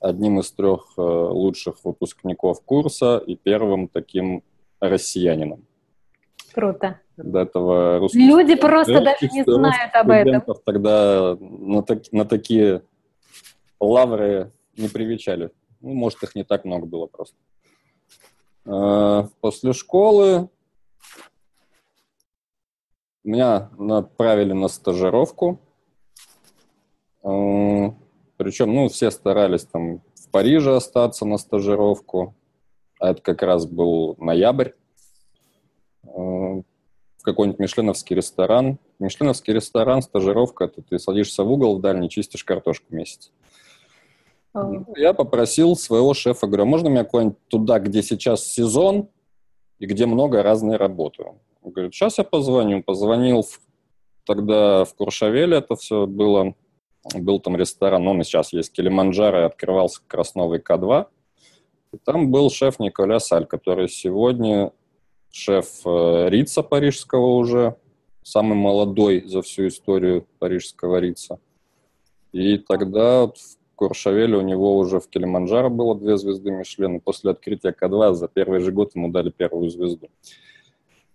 [0.00, 4.42] одним из трех э, лучших выпускников курса и первым таким
[4.80, 5.66] россиянином.
[6.52, 7.00] Круто.
[7.16, 10.42] До этого русских Люди просто даже не знают об этом.
[10.64, 12.82] Тогда на, так, на такие
[13.80, 15.50] лавры не привечали.
[15.80, 17.36] Ну, может, их не так много было просто.
[18.64, 20.48] Э, после школы
[23.22, 25.60] меня направили на стажировку.
[28.36, 32.34] Причем, ну, все старались там в Париже остаться на стажировку.
[32.98, 34.70] А это как раз был ноябрь.
[36.04, 38.78] Э, в какой-нибудь мишленовский ресторан.
[38.98, 43.32] Мишленовский ресторан, стажировка, это ты садишься в угол в дальний, чистишь картошку месяц.
[44.54, 44.84] Oh.
[44.96, 49.10] Я попросил своего шефа, говорю, «А можно меня куда-нибудь туда, где сейчас сезон
[49.78, 51.24] и где много разной работы?
[51.66, 52.82] Он говорит, сейчас я позвоню.
[52.82, 53.60] Позвонил в,
[54.24, 56.54] тогда в Куршавеле, это все было
[57.14, 61.06] был там ресторан, он и сейчас есть Килиманджаро, и открывался как раз новый К2.
[61.92, 64.72] И там был шеф Николя Саль, который сегодня
[65.30, 67.76] шеф э, Рица парижского уже,
[68.22, 71.38] самый молодой за всю историю парижского Рица.
[72.32, 77.00] И тогда вот в Куршавеле у него уже в Килиманджаро было две звезды Мишлен, и
[77.00, 80.08] после открытия К2 за первый же год ему дали первую звезду.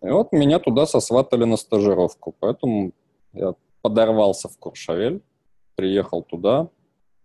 [0.01, 2.91] И вот меня туда сосватали на стажировку, поэтому
[3.33, 5.21] я подорвался в Куршавель,
[5.81, 6.69] приехал туда,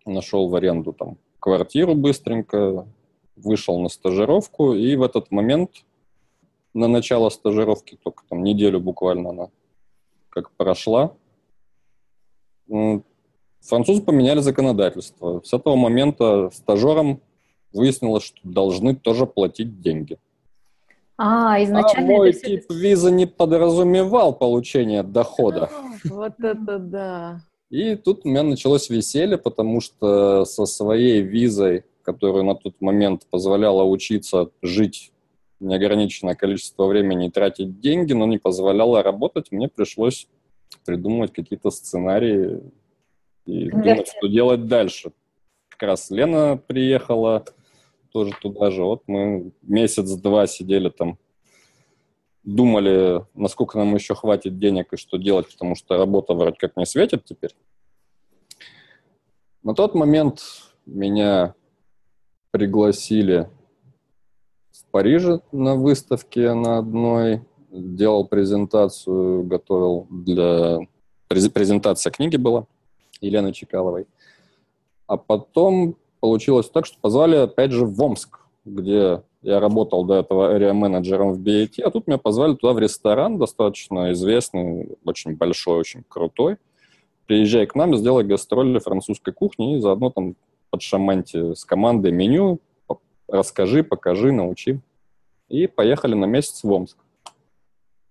[0.03, 2.87] нашел в аренду там квартиру быстренько,
[3.35, 5.85] вышел на стажировку, и в этот момент
[6.73, 9.49] на начало стажировки, только там неделю буквально она
[10.29, 11.13] как прошла,
[13.61, 15.41] французы поменяли законодательство.
[15.43, 17.21] С этого момента стажерам
[17.71, 20.17] выяснилось, что должны тоже платить деньги.
[21.15, 22.15] А, изначально...
[22.15, 25.69] А мой тип виза не подразумевал получение дохода.
[26.05, 27.41] Вот это да.
[27.69, 33.27] И тут у меня началось веселье, потому что со своей визой, которая на тот момент
[33.29, 35.11] позволяла учиться жить
[35.59, 40.27] неограниченное количество времени и тратить деньги, но не позволяла работать, мне пришлось
[40.85, 42.61] придумывать какие-то сценарии
[43.45, 45.11] и думать, что делать дальше.
[45.69, 47.43] Как раз Лена приехала
[48.11, 48.83] тоже туда же.
[48.83, 51.17] Вот мы месяц-два сидели там,
[52.47, 56.85] думали, насколько нам еще хватит денег и что делать, потому что работа вроде как не
[56.85, 57.53] светит теперь.
[59.63, 60.43] На тот момент
[60.85, 61.55] меня
[62.51, 63.49] пригласили
[64.71, 70.79] в Париже на выставке на одной, делал презентацию, готовил для...
[71.27, 72.65] Презентация книги была
[73.19, 74.07] Елены Чекаловой.
[75.05, 80.57] А потом получилось так, что позвали опять же в Омск, где я работал до этого
[80.57, 86.03] area-менеджером в BAT, а тут меня позвали туда в ресторан, достаточно известный, очень большой, очень
[86.05, 86.57] крутой.
[87.27, 90.35] Приезжай к нам, сделай гастроли французской кухни и заодно там
[90.69, 92.59] подшаманьте с командой меню,
[93.29, 94.81] расскажи, покажи, научи.
[95.47, 96.97] И поехали на месяц в Омск.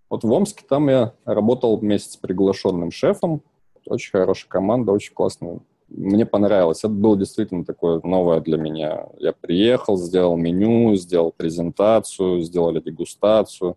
[0.08, 3.42] Вот в Омске там я работал месяц приглашенным шефом.
[3.84, 6.80] Очень хорошая команда, очень классные мне понравилось.
[6.80, 9.06] Это было действительно такое новое для меня.
[9.18, 13.76] Я приехал, сделал меню, сделал презентацию, сделали дегустацию.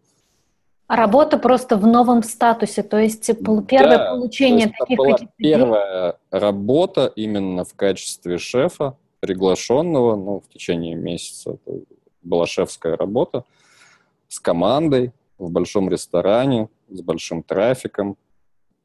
[0.87, 3.29] А работа просто в новом статусе, то есть
[3.67, 10.15] первое да, получение то есть таких это была первая работа именно в качестве шефа, приглашенного,
[10.15, 11.51] ну, в течение месяца.
[11.51, 11.81] Это
[12.23, 13.43] была шефская работа
[14.29, 18.17] с командой в большом ресторане, с большим трафиком,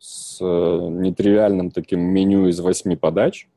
[0.05, 3.49] с э, нетривиальным таким меню из восьми подач.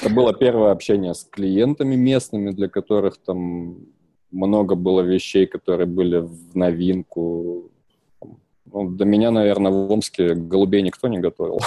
[0.00, 3.78] Это было первое общение с клиентами местными, для которых там
[4.30, 7.70] много было вещей, которые были в новинку.
[8.72, 11.60] Ну, до меня, наверное, в Омске голубей никто не готовил.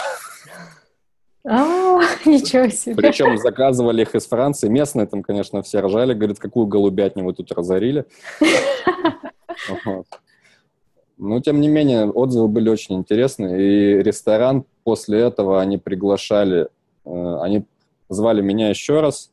[1.48, 2.96] А, ничего себе.
[2.96, 4.70] Причем заказывали их из Франции.
[4.70, 6.14] Местные там, конечно, все ржали.
[6.14, 8.06] Говорят, какую голубятню вы тут разорили.
[11.18, 14.00] Но, тем не менее, отзывы были очень интересные.
[14.00, 16.68] И ресторан после этого они приглашали,
[17.06, 17.66] э, они
[18.10, 19.32] звали меня еще раз,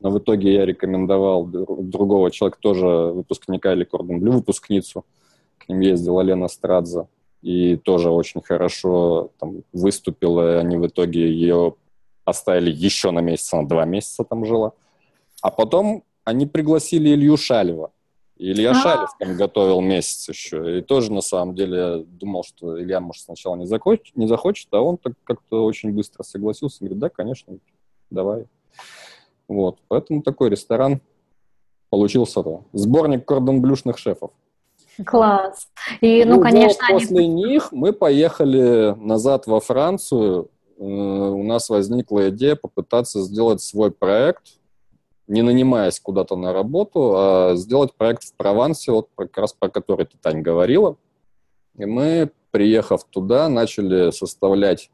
[0.00, 5.04] но в итоге я рекомендовал другого человека, тоже выпускника или Блю, выпускницу.
[5.58, 7.08] К ним ездила Лена Страдза.
[7.40, 10.54] И тоже очень хорошо там, выступила.
[10.54, 11.74] И они в итоге ее
[12.24, 14.72] оставили еще на месяц, она два месяца там жила.
[15.40, 17.90] А потом они пригласили Илью Шалева.
[18.36, 20.78] Илья а Шалев там готовил месяц еще.
[20.78, 24.80] И тоже, на самом деле, думал, что Илья, может, сначала не захочет, не захочет а
[24.80, 26.78] он так как-то очень быстро согласился.
[26.80, 27.58] Говорит, да, конечно,
[28.10, 28.46] давай.
[29.48, 29.78] Вот.
[29.88, 31.00] Поэтому такой ресторан
[31.90, 32.40] получился.
[32.40, 32.64] -то.
[32.72, 34.30] Сборник кордон-блюшных шефов.
[35.04, 35.68] Класс.
[36.00, 37.28] И, ну, ну конечно, вот после они...
[37.28, 40.50] них мы поехали назад во Францию.
[40.78, 44.42] Э, у нас возникла идея попытаться сделать свой проект–
[45.32, 50.04] не нанимаясь куда-то на работу, а сделать проект в Провансе, вот как раз про который
[50.04, 50.96] ты, Тань, говорила.
[51.78, 54.90] И мы, приехав туда, начали составлять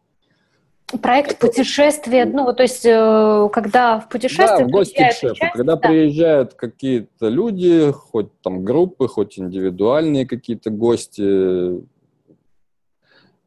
[1.02, 4.60] Проект путешествия, ну, то есть, э, когда в путешествие...
[4.60, 5.34] Да, в гости к шефу.
[5.34, 5.86] Часть, когда да.
[5.86, 11.84] приезжают какие-то люди, хоть там группы, хоть индивидуальные какие-то гости,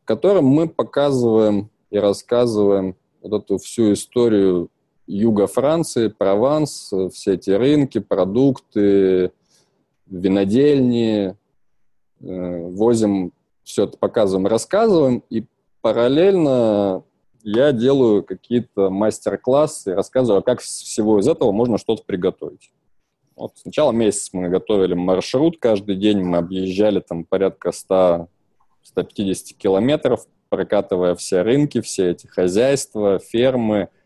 [0.06, 4.70] которым мы показываем и рассказываем вот эту всю историю
[5.08, 9.32] юга Франции, Прованс, все эти рынки, продукты,
[10.06, 11.36] винодельни,
[12.22, 13.34] э, возим
[13.64, 15.46] все это, показываем, рассказываем, и
[15.82, 17.04] параллельно
[17.44, 22.72] я делаю какие-то мастер-классы, рассказываю, как всего из этого можно что-то приготовить.
[23.36, 28.28] Вот сначала месяц мы готовили маршрут каждый день, мы объезжали там порядка 100
[28.84, 33.90] 150 километров, прокатывая все рынки, все эти хозяйства, фермы–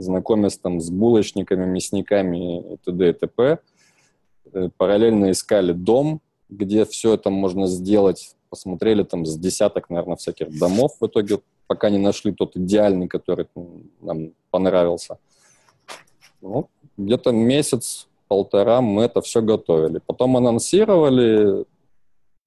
[0.00, 3.10] знакомясь там с булочниками, мясниками и т.д.
[3.10, 3.58] и т.п.
[4.52, 8.34] Э, параллельно искали дом, где все это можно сделать.
[8.48, 10.92] Посмотрели там с десяток, наверное, всяких домов.
[11.00, 13.46] В итоге пока не нашли тот идеальный, который
[14.00, 15.18] нам понравился.
[16.40, 20.00] Ну, где-то месяц-полтора мы это все готовили.
[20.04, 21.64] Потом анонсировали,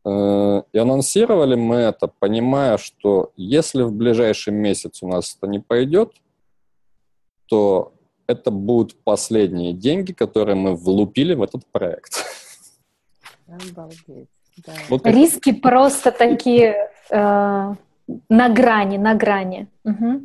[0.04, 5.60] э, и анонсировали мы это, понимая, что если в ближайший месяц у нас это не
[5.60, 6.12] пойдет,
[7.46, 7.94] что
[8.28, 12.26] это будут последние деньги, которые мы влупили в этот проект.
[13.48, 14.30] Обалдеть.
[14.66, 14.74] Да.
[14.90, 15.06] Вот.
[15.06, 17.16] Риски просто такие э,
[18.30, 19.68] на грани, на грани.
[19.84, 20.22] Угу.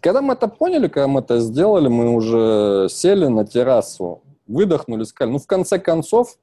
[0.00, 5.32] Когда мы это поняли, когда мы это сделали, мы уже сели на террасу, выдохнули, сказали,
[5.32, 6.36] ну, в конце концов,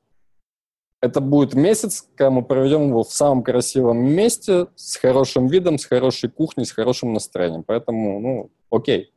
[1.01, 5.85] это будет месяц, когда мы проведем его в самом красивом месте, с хорошим видом, с
[5.85, 7.63] хорошей кухней, с хорошим настроением.
[7.63, 9.11] Поэтому, ну, окей.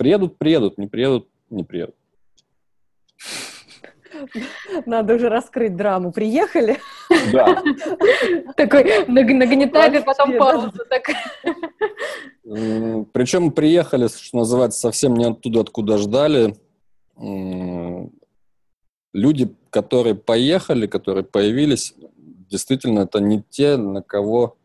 [0.00, 1.94] Приедут, приедут, не приедут, не приедут.
[4.86, 6.10] Надо уже раскрыть драму.
[6.10, 6.78] Приехали?
[7.30, 7.62] Да.
[8.56, 10.72] Такой нагнетали, потом паузу.
[13.12, 16.56] Причем приехали, что называется, совсем не оттуда, откуда ждали.
[19.12, 21.94] Люди, которые поехали, которые появились,
[22.48, 24.56] действительно, это не те, на кого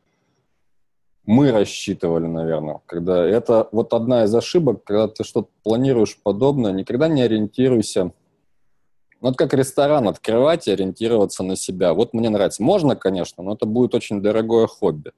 [1.25, 7.07] мы рассчитывали, наверное, когда это вот одна из ошибок, когда ты что-то планируешь подобное, никогда
[7.07, 8.05] не ориентируйся.
[8.05, 11.93] Ну, вот как ресторан открывать и ориентироваться на себя.
[11.93, 12.61] Вот мне нравится.
[12.61, 15.11] Можно, конечно, но это будет очень дорогое хобби.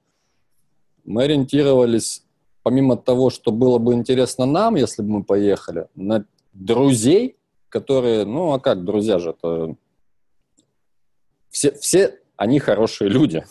[1.04, 2.22] Мы ориентировались,
[2.62, 7.36] помимо того, что было бы интересно нам, если бы мы поехали, на друзей,
[7.68, 9.76] которые, ну, а как друзья же, это
[11.50, 13.44] все, все они хорошие люди.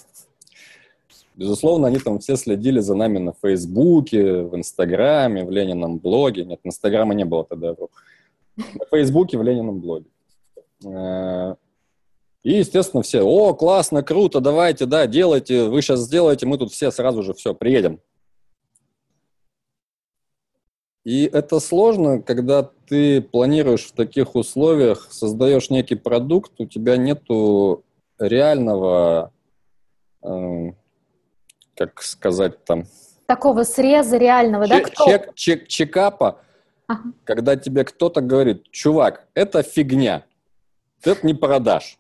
[1.38, 6.43] Безусловно, они там все следили за нами на Фейсбуке, в Инстаграме, в Ленином блоге.
[6.43, 7.76] Нет, Инстаграма не было тогда.
[8.56, 10.08] На Фейсбуке, в Ленином блоге.
[10.84, 11.56] Э,
[12.41, 16.89] и, естественно, все, о, классно, круто, давайте, да, делайте, вы сейчас сделаете, мы тут все
[16.89, 17.99] сразу же все, приедем.
[21.05, 27.84] И это сложно, когда ты планируешь в таких условиях, создаешь некий продукт, у тебя нету
[28.18, 29.32] реального,
[30.24, 30.72] э,
[31.86, 32.86] как сказать там...
[33.25, 34.91] Такого среза реального, чек, да?
[34.91, 35.05] Кто?
[35.05, 36.39] Чек, чек, чекапа,
[36.88, 37.11] ага.
[37.23, 40.25] когда тебе кто-то говорит, чувак, это фигня,
[41.01, 41.97] ты это не продашь.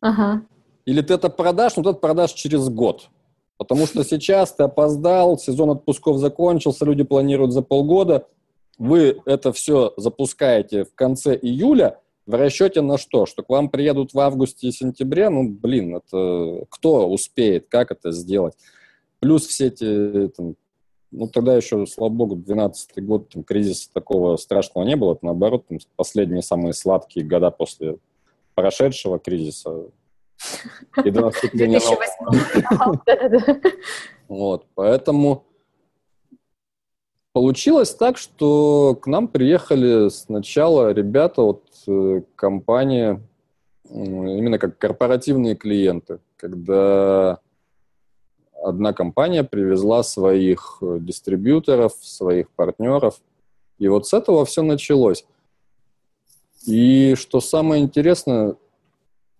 [0.00, 0.42] Ага.
[0.84, 3.08] Или ты это продашь, но ты это продашь через год.
[3.56, 8.26] Потому что сейчас ты опоздал, сезон отпусков закончился, люди планируют за полгода.
[8.78, 13.26] Вы это все запускаете в конце июля в расчете на что?
[13.26, 15.28] Что к вам приедут в августе и сентябре?
[15.28, 18.54] Ну, блин, это кто успеет, как это сделать?
[19.20, 20.56] Плюс все эти, там,
[21.10, 25.12] ну, тогда еще, слава богу, 12 год, там, кризиса такого страшного не было.
[25.12, 27.96] Это, наоборот, там, последние самые сладкие года после
[28.54, 29.86] прошедшего кризиса
[31.04, 33.00] и до наступления нового.
[34.28, 35.44] Вот, поэтому
[37.32, 43.20] получилось так, что к нам приехали сначала ребята от э, компании,
[43.90, 47.40] именно как корпоративные клиенты, когда
[48.62, 53.20] одна компания привезла своих э, дистрибьюторов, своих партнеров,
[53.78, 55.24] и вот с этого все началось.
[56.66, 58.54] И что самое интересное,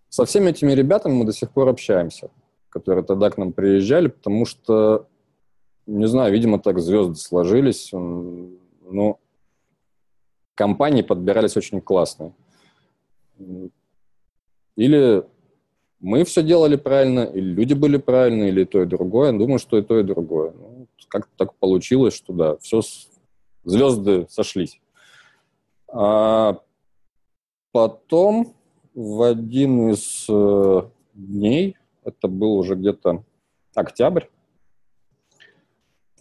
[0.08, 2.30] со всеми этими ребятами мы до сих пор общаемся,
[2.68, 5.06] которые тогда к нам приезжали, потому что,
[5.86, 7.90] не знаю, видимо, так звезды сложились.
[7.92, 9.18] Ну,
[10.54, 12.32] компании подбирались очень классные.
[14.76, 15.24] Или
[16.00, 19.32] мы все делали правильно, или люди были правильные, или то и другое.
[19.32, 20.52] Думаю, что и то, и другое.
[20.52, 22.80] Ну, как так получилось, что да, все,
[23.64, 24.80] звезды сошлись.
[25.88, 26.58] А
[27.70, 28.54] потом
[28.94, 30.82] в один из э,
[31.14, 33.24] дней, это был уже где-то
[33.74, 34.24] октябрь,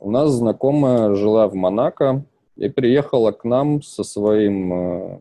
[0.01, 2.25] у нас знакомая жила в Монако
[2.55, 5.19] и приехала к нам со своим э,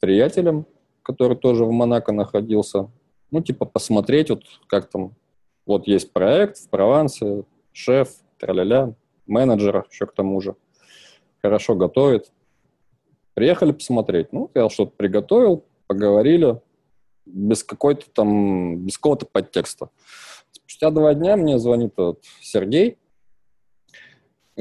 [0.00, 0.66] приятелем,
[1.02, 2.90] который тоже в Монако находился.
[3.30, 5.14] Ну, типа посмотреть, вот как там,
[5.66, 8.94] вот есть проект в Провансе, шеф, тра-ля-ля,
[9.26, 10.56] менеджер еще к тому же,
[11.42, 12.32] хорошо готовит.
[13.34, 14.32] Приехали посмотреть.
[14.32, 16.60] Ну, я что-то приготовил, поговорили,
[17.26, 19.90] без какой-то там, без какого-то подтекста.
[20.50, 22.96] Спустя два дня мне звонит вот Сергей,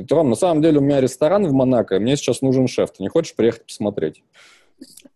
[0.01, 2.91] говорит, Ром, на самом деле у меня ресторан в Монако, и мне сейчас нужен шеф,
[2.91, 4.23] ты не хочешь приехать посмотреть?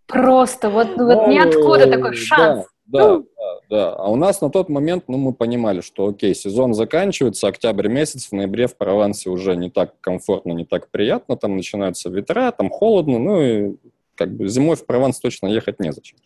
[0.07, 2.67] Просто вот, ну, вот ниоткуда такой шанс.
[2.85, 3.93] Да, да, да, да.
[3.95, 8.27] А у нас на тот момент, ну, мы понимали, что, окей, сезон заканчивается, октябрь месяц,
[8.27, 12.69] в ноябре в Провансе уже не так комфортно, не так приятно, там начинаются ветра, там
[12.69, 13.75] холодно, ну, и
[14.13, 16.17] как бы зимой в Прованс точно ехать незачем.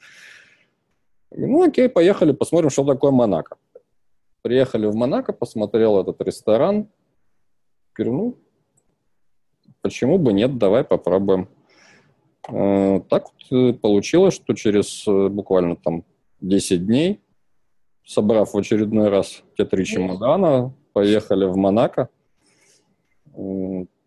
[1.32, 3.57] Ну, окей, поехали, посмотрим, что такое Монако.
[4.41, 6.88] Приехали в Монако, посмотрел этот ресторан.
[7.93, 8.38] Говорю, ну,
[9.82, 11.48] почему бы нет, давай попробуем.
[12.48, 16.04] Э, так вот э, получилось, что через э, буквально там
[16.42, 17.20] 10 дней,
[18.06, 22.10] собрав в очередной раз те три чемодана, поехали в Монако.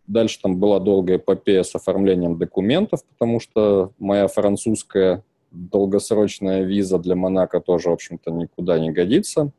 [0.05, 7.15] Дальше там была долгая эпопея с оформлением документов, потому что моя французская долгосрочная виза для
[7.15, 9.51] Монако тоже, в общем-то, никуда не годится.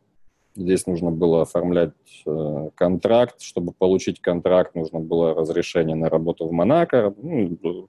[0.56, 1.92] Здесь нужно было оформлять
[2.26, 3.40] э, контракт.
[3.40, 7.12] Чтобы получить контракт, нужно было разрешение на работу в Монако.
[7.16, 7.88] Ну,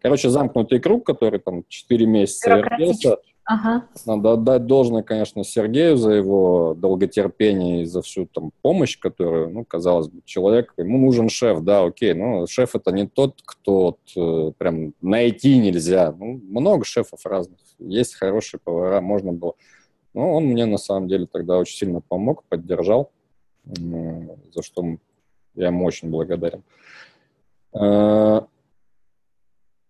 [0.00, 3.18] короче, замкнутый круг, который там 4 месяца вертелся.
[3.46, 3.86] Ага.
[4.06, 9.64] Надо отдать должное, конечно, Сергею за его долготерпение и за всю там помощь, которую, ну,
[9.64, 14.52] казалось бы, человек, ему нужен шеф, да, окей, но шеф это не тот, кто э,
[14.56, 16.14] прям найти нельзя.
[16.18, 19.54] Ну, много шефов разных, есть хорошие повара, можно было.
[20.14, 23.10] Но он мне на самом деле тогда очень сильно помог, поддержал,
[23.64, 24.96] за что
[25.54, 26.62] я ему очень благодарен.
[27.74, 28.42] Э,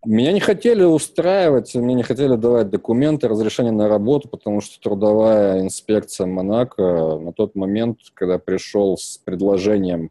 [0.07, 5.61] меня не хотели устраивать, мне не хотели давать документы, разрешение на работу, потому что трудовая
[5.61, 10.11] инспекция Монако на тот момент, когда пришел с предложением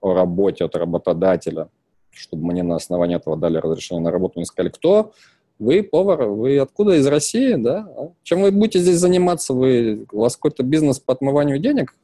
[0.00, 1.68] о работе от работодателя,
[2.10, 5.12] чтобы мне на основании этого дали разрешение на работу, они сказали, кто?
[5.64, 6.96] Вы повар, вы откуда?
[6.96, 7.88] Из России, да?
[7.96, 9.54] А чем вы будете здесь заниматься?
[9.54, 11.94] Вы, у вас какой-то бизнес по отмыванию денег?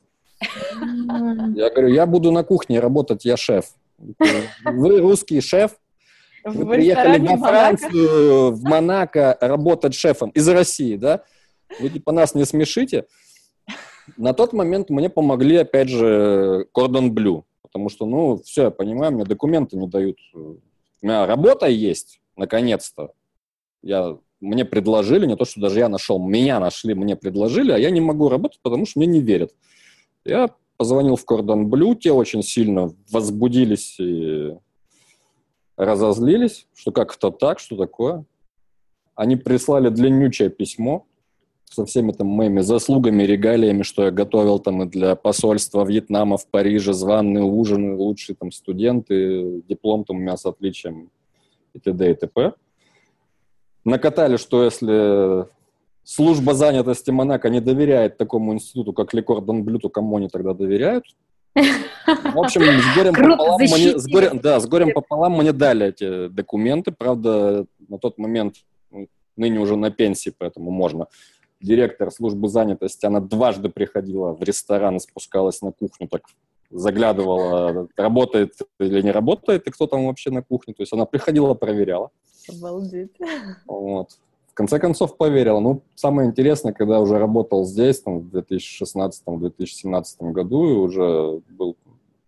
[0.41, 3.75] Я говорю, я буду на кухне работать, я шеф.
[4.65, 5.73] Вы русский шеф,
[6.43, 11.23] вы приехали во Францию, в Монако работать шефом из России, да?
[11.81, 13.05] Вы типа нас не смешите.
[14.17, 17.45] На тот момент мне помогли, опять же, Кордон Блю.
[17.61, 20.17] Потому что, ну, все, я понимаю, мне документы не дают.
[20.33, 20.57] У
[21.03, 23.13] меня работа есть, наконец-то.
[23.83, 27.91] Я, мне предложили, не то, что даже я нашел, меня нашли, мне предложили, а я
[27.91, 29.53] не могу работать, потому что мне не верят.
[30.25, 34.57] Я позвонил в Кордон Блю, те очень сильно возбудились и
[35.77, 38.25] разозлились, что как это так, что такое.
[39.15, 41.07] Они прислали длиннючее письмо
[41.65, 46.47] со всеми там моими заслугами, регалиями, что я готовил там и для посольства Вьетнама в
[46.49, 51.11] Париже, званые ужины, лучшие там студенты, диплом там у меня с отличием
[51.73, 52.11] и т.д.
[52.11, 52.55] и т.п.
[53.85, 55.47] Накатали, что если
[56.05, 61.05] служба занятости Монако не доверяет такому институту, как Лекор Блю, то кому они тогда доверяют?
[61.55, 66.29] В общем, с горем, пополам мне, с, горем, да, с горем пополам мне дали эти
[66.29, 66.93] документы.
[66.93, 68.57] Правда, на тот момент,
[68.91, 71.09] ну, ныне уже на пенсии, поэтому можно.
[71.61, 76.23] Директор службы занятости, она дважды приходила в ресторан, спускалась на кухню, так
[76.71, 80.73] заглядывала, работает или не работает, и кто там вообще на кухне.
[80.73, 82.11] То есть она приходила, проверяла.
[82.49, 83.17] Обалдеть.
[83.67, 84.11] Вот.
[84.49, 85.61] В конце концов поверила.
[85.61, 91.77] Ну, самое интересное, когда уже работал здесь, там, в 2016-2017 году, и уже был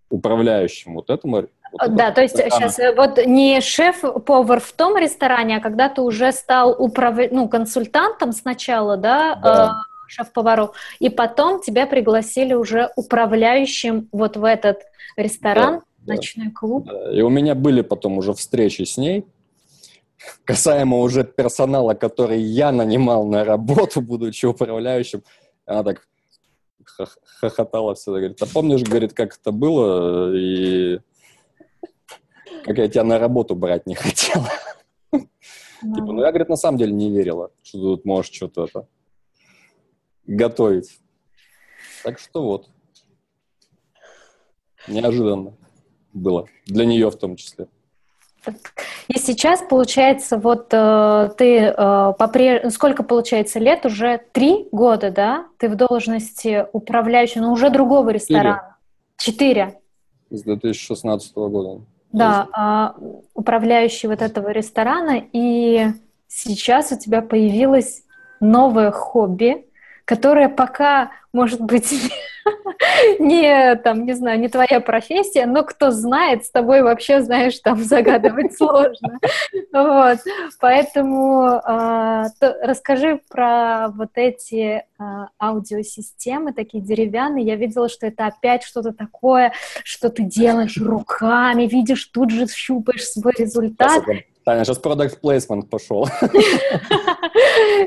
[0.08, 1.50] управляющим вот этому вот
[1.96, 2.68] да, то есть ресторана.
[2.70, 7.16] сейчас э, вот не шеф-повар в том ресторане, а когда ты уже стал управ...
[7.30, 9.66] ну, консультантом сначала, да, да.
[9.66, 14.80] Э, шеф-повару, и потом тебя пригласили уже управляющим вот в этот
[15.16, 16.52] ресторан, да, ночной да.
[16.54, 16.86] клуб.
[16.86, 17.12] Да.
[17.12, 19.24] И у меня были потом уже встречи с ней,
[20.44, 25.22] касаемо уже персонала, который я нанимал на работу, будучи управляющим,
[25.64, 26.08] она так
[27.40, 31.00] хохотала все, говорит, а помнишь, говорит, как это было, и
[32.64, 34.48] как я тебя на работу брать не хотела.
[35.10, 38.86] Типа, ну я, говорит, на самом деле не верила, что ты тут можешь что-то это
[40.26, 41.00] готовить.
[42.04, 42.68] Так что вот.
[44.86, 45.56] Неожиданно
[46.12, 46.48] было.
[46.66, 47.68] Для нее в том числе.
[49.08, 52.70] И сейчас, получается, вот э, ты э, попре...
[52.70, 53.84] сколько, получается, лет?
[53.86, 55.46] Уже три года, да?
[55.58, 58.76] Ты в должности управляющего, но уже другого ресторана.
[59.16, 59.78] Четыре.
[60.30, 61.84] С 2016 года.
[62.12, 63.02] Да, э,
[63.34, 65.22] управляющий вот этого ресторана.
[65.32, 65.86] И
[66.28, 68.02] сейчас у тебя появилось
[68.40, 69.66] новое хобби,
[70.04, 71.92] которое пока, может быть,
[73.18, 77.82] не, там, не знаю, не твоя профессия, но кто знает, с тобой вообще, знаешь, там
[77.82, 79.18] загадывать сложно.
[79.72, 80.18] Вот.
[80.60, 84.82] Поэтому э, то, расскажи про вот эти э,
[85.40, 87.44] аудиосистемы, такие деревянные.
[87.44, 89.52] Я видела, что это опять что-то такое,
[89.84, 94.02] что ты делаешь руками, видишь, тут же щупаешь свой результат.
[94.44, 96.08] Таня, сейчас продукт плейсмент пошел.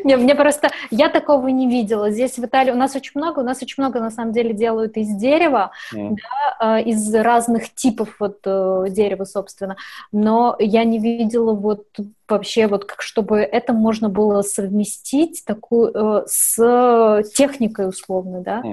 [0.04, 0.70] Не, мне просто...
[0.92, 2.12] Я такого не видела.
[2.12, 4.98] Здесь в Италии у нас очень много, у нас очень много, на самом деле, делают
[4.98, 9.76] из дерева, да, а, из разных типов вот э, дерева, собственно.
[10.12, 11.86] Но я не видела вот
[12.28, 18.64] вообще вот как чтобы это можно было совместить такую э, с техникой условно, да?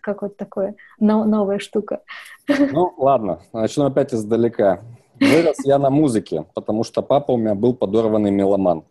[0.00, 2.00] Какое-то такое новая штука.
[2.48, 4.80] Ну, ладно, начну опять издалека.
[5.20, 8.84] Вырос я на музыке, потому что папа у меня был подорванный меломан.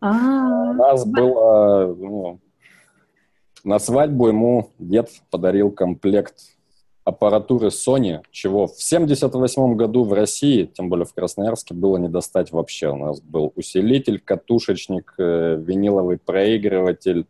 [0.00, 0.70] А-а-а.
[0.70, 1.94] У нас было...
[1.98, 2.40] Ну,
[3.64, 6.34] на свадьбу ему дед подарил комплект
[7.04, 12.50] аппаратуры Sony, чего в 78 году в России, тем более в Красноярске, было не достать
[12.50, 12.88] вообще.
[12.88, 17.26] У нас был усилитель, катушечник, э, виниловый проигрыватель,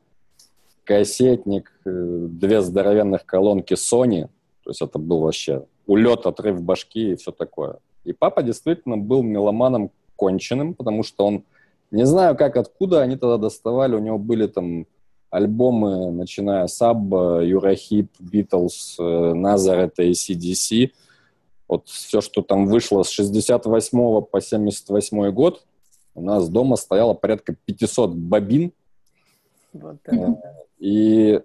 [0.85, 4.29] кассетник, э, две здоровенных колонки Sony.
[4.63, 7.79] То есть это был вообще улет, отрыв башки и все такое.
[8.05, 11.45] И папа действительно был меломаном конченым, потому что он,
[11.91, 14.87] не знаю как, откуда они тогда доставали, у него были там
[15.31, 20.93] альбомы, начиная с Абба, Юрахип, Битлз, Назарет и CDC.
[21.67, 25.65] Вот все, что там вышло с 68 по 78 год,
[26.15, 28.73] у нас дома стояло порядка 500 бобин.
[29.73, 30.41] Вот, да.
[30.79, 31.41] И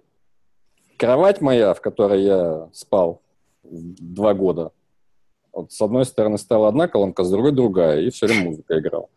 [0.96, 3.22] кровать моя, в которой я спал
[3.64, 4.70] два года,
[5.52, 9.08] вот с одной стороны стала одна колонка, с другой другая, и все время музыка играла.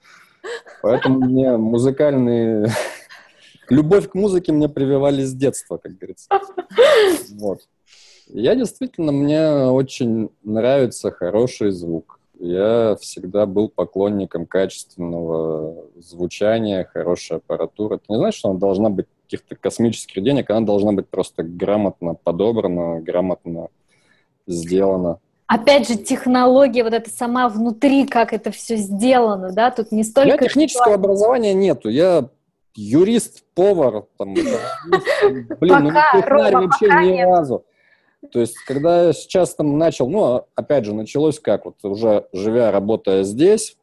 [0.82, 2.68] Поэтому мне музыкальные...
[3.70, 6.28] Любовь к музыке мне прививали с детства, как говорится.
[7.36, 7.60] Вот.
[8.28, 12.20] Я действительно, мне очень нравится хороший звук.
[12.40, 17.96] Я всегда был поклонником качественного звучания, хорошей аппаратуры.
[17.96, 22.16] Это не значит, что она должна быть каких-то космических денег, она должна быть просто грамотно
[22.16, 23.70] подобрана, грамотно
[24.46, 25.20] сделана
[25.54, 30.30] опять же, технология вот эта сама внутри, как это все сделано, да, тут не столько...
[30.30, 30.96] У меня технического что...
[30.96, 32.30] образования нету, я
[32.76, 34.48] юрист, повар, там, блин,
[35.62, 37.66] ну не вообще ни разу.
[38.32, 42.72] То есть, когда я сейчас там начал, ну, опять же, началось как, вот уже живя,
[42.72, 43.78] работая здесь,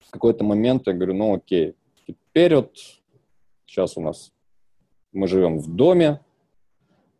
[0.00, 2.72] в какой-то момент я говорю, ну, окей, теперь вот
[3.66, 4.32] сейчас у нас
[5.12, 6.20] мы живем в доме,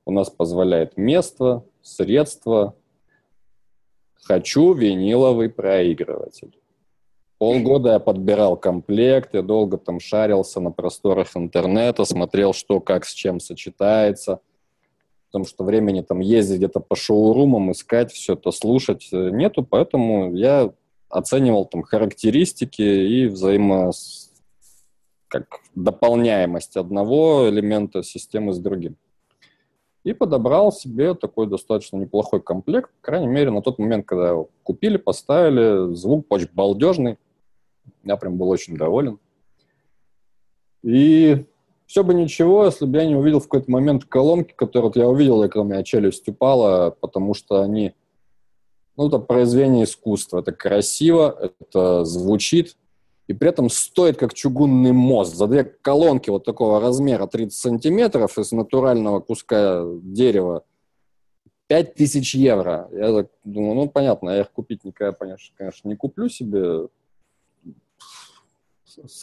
[0.05, 2.74] у нас позволяет место, средства,
[4.25, 6.59] Хочу виниловый проигрыватель.
[7.37, 13.12] Полгода я подбирал комплект, я долго там шарился на просторах интернета, смотрел, что как с
[13.12, 14.41] чем сочетается.
[15.27, 20.35] Потому что времени там ездить где-то по шоурумам, искать все это, слушать э, нету, поэтому
[20.35, 20.72] я
[21.11, 23.91] оценивал там характеристики и взаимо
[25.29, 28.97] как дополняемость одного элемента системы с другим.
[30.05, 32.91] И подобрал себе такой достаточно неплохой комплект.
[33.01, 37.19] По крайней мере, на тот момент, когда его купили, поставили, звук очень балдежный.
[38.03, 39.19] Я прям был очень доволен.
[40.83, 41.47] И
[41.87, 45.09] все бы ничего, если бы я не увидел в какой-то момент колонки, которые вот я
[45.09, 47.95] увидел, и когда у меня челюсть упала, потому что они,
[48.99, 50.41] ну, это произведение искусства.
[50.41, 52.77] Это красиво, это звучит,
[53.27, 55.35] и при этом стоит как чугунный мост.
[55.35, 60.64] За две колонки вот такого размера 30 сантиметров из натурального куска дерева
[61.68, 62.89] 5000 евро.
[62.93, 66.89] Я так думаю, ну, понятно, я их купить никогда, конечно, не куплю себе,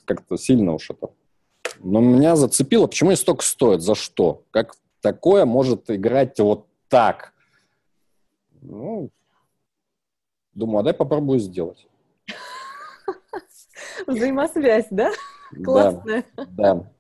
[0.06, 1.12] как-то сильно уж это.
[1.80, 4.44] Но меня зацепило, почему они столько стоят, за что?
[4.52, 7.34] Как такое может играть вот так?
[8.62, 9.10] Ну,
[10.54, 11.88] думаю, а дай попробую сделать.
[14.08, 15.12] Взаимосвязь, да?
[15.64, 16.24] Классная.
[16.36, 16.92] Да, да.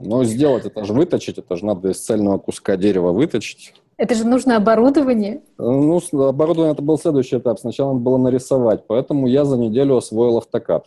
[0.00, 3.74] Но сделать это же выточить, это же надо из цельного куска дерева выточить.
[3.96, 5.42] Это же нужно оборудование.
[5.56, 7.58] Ну, оборудование это был следующий этап.
[7.58, 10.86] Сначала надо было нарисовать, поэтому я за неделю освоил автокад.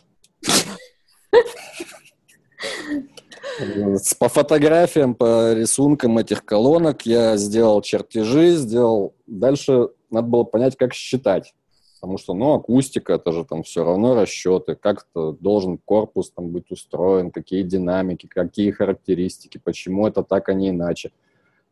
[4.20, 9.16] По фотографиям, по рисункам этих колонок я сделал чертежи, сделал...
[9.26, 11.54] Дальше надо было понять, как считать.
[12.00, 16.72] Потому что, ну, акустика, это же там все равно расчеты, как-то должен корпус там быть
[16.72, 21.12] устроен, какие динамики, какие характеристики, почему это так, а не иначе,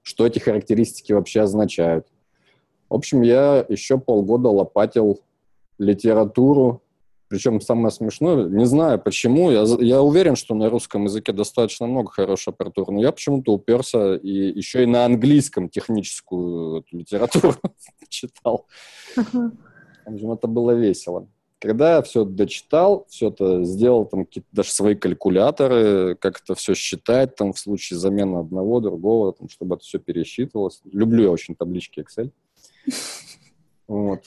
[0.02, 2.08] что эти характеристики вообще означают.
[2.90, 5.22] В общем, я еще полгода лопатил
[5.80, 6.84] литературу.
[7.30, 12.10] Причем самое смешное, не знаю почему, я, я уверен, что на русском языке достаточно много
[12.10, 17.56] хорошей аппаратуры, но я почему-то уперся и еще и на английском техническую литературу
[18.10, 18.66] читал.
[20.08, 21.28] В общем, это было весело.
[21.60, 26.76] Когда я все дочитал, все это сделал, там какие-то даже свои калькуляторы, как это все
[26.76, 30.82] считать, там в случае замены одного, другого, там, чтобы это все пересчитывалось.
[30.86, 32.32] Люблю я очень таблички Excel.
[33.88, 34.22] Вот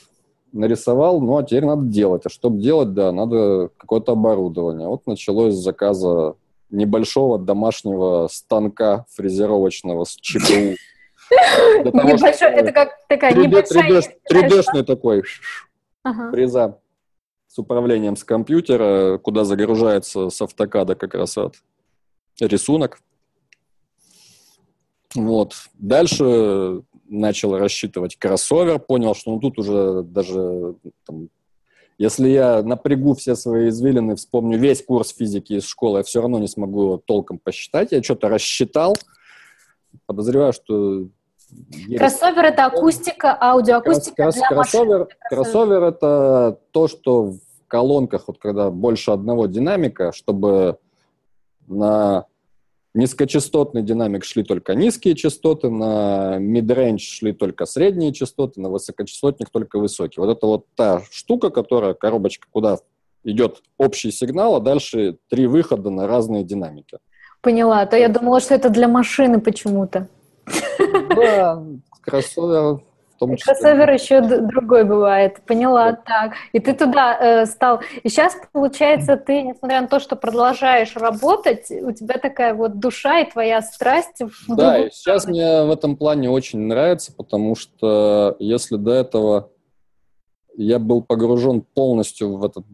[0.52, 2.26] нарисовал, ну а теперь надо делать.
[2.26, 4.88] А чтобы делать, да, надо какое-то оборудование.
[4.88, 6.34] Вот началось с заказа
[6.68, 10.74] небольшого домашнего станка фрезеровочного с ЧПУ.
[11.84, 14.02] Небольшой, это как такая небольшая...
[14.32, 15.22] 3D-шный такой
[16.02, 16.80] фреза
[17.46, 21.56] с управлением с компьютера, куда загружается с автокада как раз от
[22.40, 23.00] рисунок.
[25.14, 25.54] Вот.
[25.74, 31.28] Дальше начал рассчитывать кроссовер, понял, что ну, тут уже даже, там,
[31.98, 36.38] если я напрягу все свои извилины, вспомню весь курс физики из школы, я все равно
[36.38, 37.92] не смогу толком посчитать.
[37.92, 38.94] Я что-то рассчитал,
[40.06, 41.08] подозреваю, что...
[41.96, 45.08] Кроссовер— это акустика, аудиоакустика кросс, для кроссовер, машин.
[45.28, 47.38] Кроссовер— это то, что в
[47.68, 50.78] колонках, вот когда больше одного динамика, чтобы
[51.66, 52.26] на
[52.94, 59.78] низкочастотный динамик шли только низкие частоты, на mid-range шли только средние частоты, на высокочастотник только
[59.78, 60.24] высокие.
[60.24, 62.78] Вот это вот та штука, которая, коробочка, куда
[63.22, 66.98] идет общий сигнал, а дальше три выхода на разные динамики.
[67.42, 70.08] Поняла, а то я думала, что это для машины почему-то.
[71.14, 71.62] Да,
[72.02, 72.80] кроссовер
[73.20, 73.54] том числе.
[73.54, 76.02] Кроссовер еще другой бывает, поняла, да.
[76.04, 76.32] так.
[76.52, 77.80] И ты туда э, стал.
[78.02, 83.20] И сейчас, получается, ты, несмотря на то, что продолжаешь работать, у тебя такая вот душа
[83.20, 84.22] и твоя страсть.
[84.48, 89.50] Да, и сейчас мне в этом плане очень нравится, потому что если до этого
[90.56, 92.64] я был погружен полностью в этот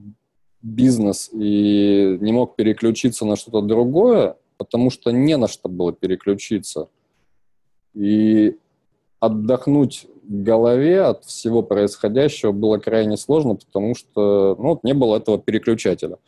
[0.62, 6.88] бизнес и не мог переключиться на что-то другое, потому что не на что было переключиться.
[7.96, 8.56] И
[9.20, 16.18] отдохнуть голове от всего происходящего было крайне сложно, потому что ну, не было этого переключателя.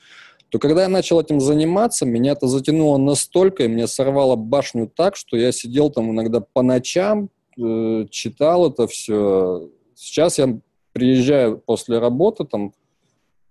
[0.51, 5.15] То когда я начал этим заниматься, меня это затянуло настолько, и мне сорвало башню так,
[5.15, 9.69] что я сидел там иногда по ночам, э, читал это все.
[9.95, 10.59] Сейчас я
[10.93, 12.73] приезжаю после работы там,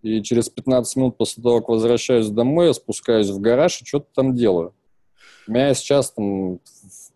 [0.02, 4.08] и через 15 минут после того, как возвращаюсь домой, я спускаюсь в гараж и что-то
[4.16, 4.74] там делаю.
[5.48, 7.07] У меня сейчас там в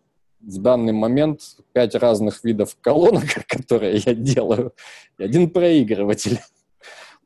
[0.42, 1.40] данный момент
[1.72, 4.72] пять разных видов колонок, которые я делаю,
[5.18, 6.38] и один проигрыватель.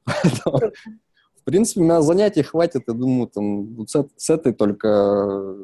[0.04, 5.56] В принципе, на занятий хватит, я думаю, там, с, этой только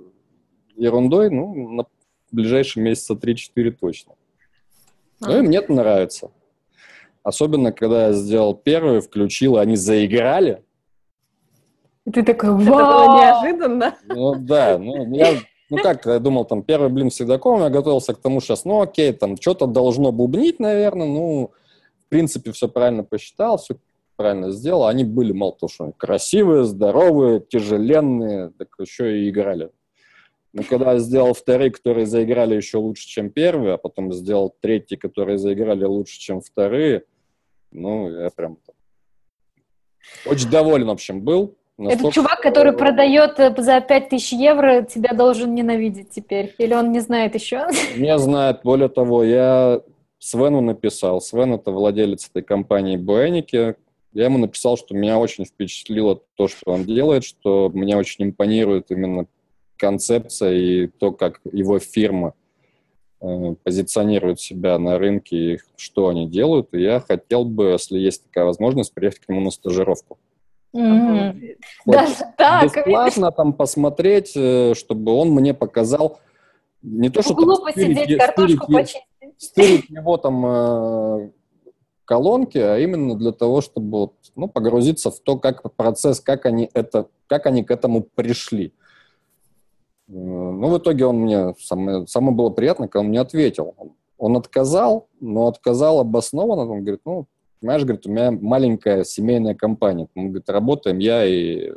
[0.76, 1.86] ерундой, ну, на
[2.30, 4.14] ближайшие месяца 3-4 точно.
[5.20, 6.30] Ну, и мне это нравится.
[7.22, 10.64] Особенно, когда я сделал первый, включил, они заиграли,
[12.04, 12.58] И ты такой, вау!
[12.58, 13.98] Это было неожиданно.
[14.06, 15.36] Ну да, ну я,
[15.72, 18.82] ну как, я думал, там, первый блин с седаком, я готовился к тому сейчас, ну
[18.82, 21.50] окей, там, что-то должно бубнить, наверное, ну,
[22.06, 23.76] в принципе, все правильно посчитал, все
[24.16, 24.86] правильно сделал.
[24.86, 29.70] Они были, мало того, что красивые, здоровые, тяжеленные, так еще и играли.
[30.52, 34.96] Но когда я сделал вторые, которые заиграли еще лучше, чем первые, а потом сделал третьи,
[34.96, 37.04] которые заиграли лучше, чем вторые,
[37.70, 38.58] ну, я прям
[40.26, 41.56] очень доволен, в общем, был.
[41.88, 46.54] Этот чувак, который продает э, за 5000 евро, тебя должен ненавидеть теперь?
[46.58, 47.66] Или он не знает еще?
[47.96, 48.60] Не знает.
[48.64, 49.80] Более того, я
[50.18, 51.20] Свену написал.
[51.20, 53.76] Свен— это владелец этой компании Буэники.
[54.12, 58.90] Я ему написал, что меня очень впечатлило то, что он делает, что меня очень импонирует
[58.90, 59.26] именно
[59.76, 62.34] концепция и то, как его фирма
[63.20, 66.68] э, позиционирует себя на рынке и что они делают.
[66.72, 70.18] И я хотел бы, если есть такая возможность, приехать к нему на стажировку.
[70.74, 71.56] Mm-hmm.
[71.86, 72.64] Даже так?
[72.64, 76.18] Бесплатно там посмотреть, э, чтобы он мне показал
[76.82, 79.02] не то, что там посидеть, картошку почистить.
[79.36, 81.30] Стырить его там э,
[82.04, 87.08] колонки, а именно для того, чтобы ну, погрузиться в то, как процесс, как они, это,
[87.26, 88.72] как они к этому пришли.
[90.08, 93.74] Э, ну, в итоге он мне, самое, самое было приятно, когда он мне ответил.
[94.18, 96.62] Он отказал, но отказал обоснованно.
[96.62, 97.26] Он говорит, ну,
[97.62, 100.08] понимаешь, говорит, у меня маленькая семейная компания.
[100.16, 101.70] Он говорит, работаем я и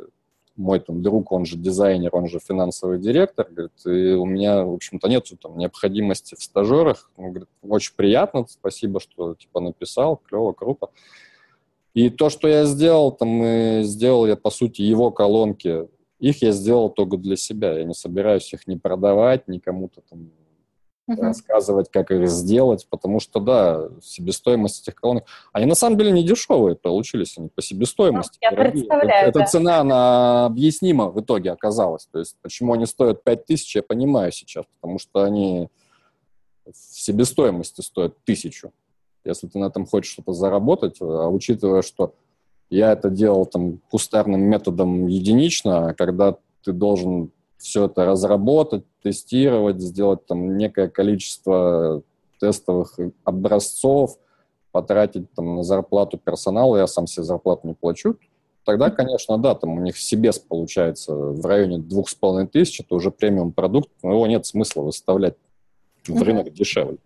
[0.56, 4.74] мой там друг, он же дизайнер, он же финансовый директор, говорит, и у меня, в
[4.74, 7.10] общем-то, нет там необходимости в стажерах.
[7.16, 10.88] Он говорит, очень приятно, спасибо, что типа написал, клево, круто.
[11.94, 16.90] И то, что я сделал, там, сделал я, по сути, его колонки их я сделал
[16.90, 17.78] только для себя.
[17.78, 20.30] Я не собираюсь их не продавать, ни кому-то там
[21.08, 21.20] uh-huh.
[21.20, 25.24] рассказывать, как их сделать, потому что, да, себестоимость этих колонок...
[25.52, 28.38] Они на самом деле не дешевые получились, они по себестоимости.
[28.42, 29.44] Ну, я представляю, Эта да.
[29.46, 32.06] цена, она объяснима в итоге оказалась.
[32.06, 35.68] То есть, почему они стоят 5 тысяч, я понимаю сейчас, потому что они
[36.64, 38.72] в себестоимости стоят тысячу.
[39.24, 42.14] Если ты на этом хочешь что-то заработать, а учитывая, что
[42.70, 50.26] я это делал там кустарным методом единично, когда ты должен все это разработать, тестировать, сделать
[50.26, 52.02] там некое количество
[52.40, 54.18] тестовых образцов,
[54.72, 58.18] потратить там на зарплату персонала, я сам себе зарплату не плачу,
[58.64, 62.94] тогда, конечно, да, там у них себес получается в районе двух с половиной тысяч, это
[62.94, 65.36] уже премиум продукт, но его нет смысла выставлять
[66.06, 66.98] в рынок дешевле.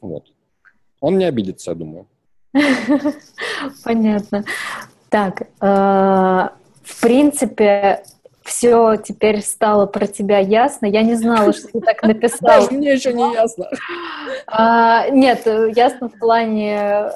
[0.00, 0.32] Вот.
[1.00, 2.06] Он не обидится, я думаю.
[3.84, 4.44] Понятно.
[5.08, 8.02] Так, э, в принципе,
[8.52, 10.84] все теперь стало про тебя ясно.
[10.86, 12.38] Я не знала, что ты так написал.
[12.40, 13.68] Даже мне еще не ясно.
[14.46, 17.10] А, нет, ясно в плане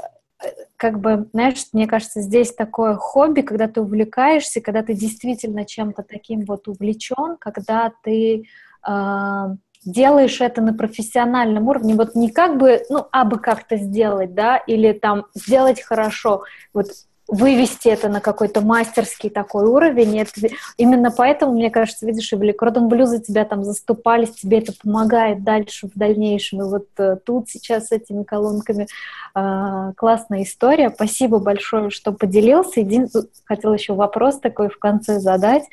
[0.77, 6.03] как бы, знаешь, мне кажется, здесь такое хобби, когда ты увлекаешься, когда ты действительно чем-то
[6.03, 8.45] таким вот увлечен, когда ты
[8.87, 9.45] э,
[9.85, 14.59] делаешь это на профессиональном уровне, вот не как бы, ну, а бы как-то сделать, да,
[14.59, 16.89] или там сделать хорошо, вот
[17.29, 20.17] вывести это на какой-то мастерский такой уровень.
[20.17, 20.33] И это,
[20.77, 24.73] именно поэтому, мне кажется, видишь, и в Кродон Блю за тебя там заступались, тебе это
[24.73, 26.61] помогает дальше, в дальнейшем.
[26.61, 28.87] И вот э, тут сейчас с этими колонками
[29.35, 30.91] э, классная история.
[30.91, 32.81] Спасибо большое, что поделился.
[32.81, 33.09] Един...
[33.45, 35.65] Хотела еще вопрос такой в конце задать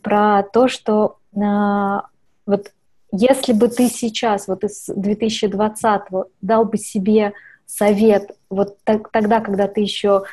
[0.00, 2.00] про то, что э,
[2.46, 2.72] вот
[3.12, 7.34] если бы ты сейчас, вот из 2020-го, дал бы себе
[7.66, 10.24] совет, вот так, тогда, когда ты еще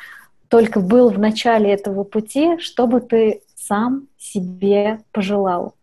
[0.50, 5.74] только был в начале этого пути, что бы ты сам себе пожелал?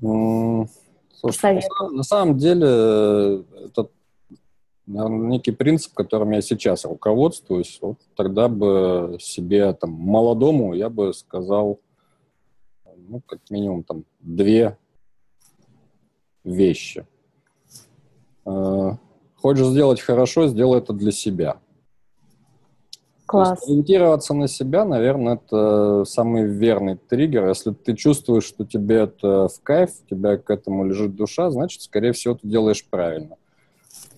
[0.00, 3.88] Слушай, на, самом деле это
[4.86, 7.78] наверное, некий принцип, которым я сейчас руководствуюсь.
[7.80, 11.80] Вот тогда бы себе там молодому я бы сказал
[13.08, 14.78] ну, как минимум, там, две
[16.44, 17.06] вещи.
[18.46, 18.92] Э,
[19.36, 21.60] хочешь сделать хорошо, сделай это для себя.
[23.26, 23.50] Класс.
[23.50, 27.48] есть ориентироваться на себя, наверное, это самый верный триггер.
[27.48, 31.82] Если ты чувствуешь, что тебе это в кайф, у тебя к этому лежит душа, значит,
[31.82, 33.36] скорее всего, ты делаешь правильно.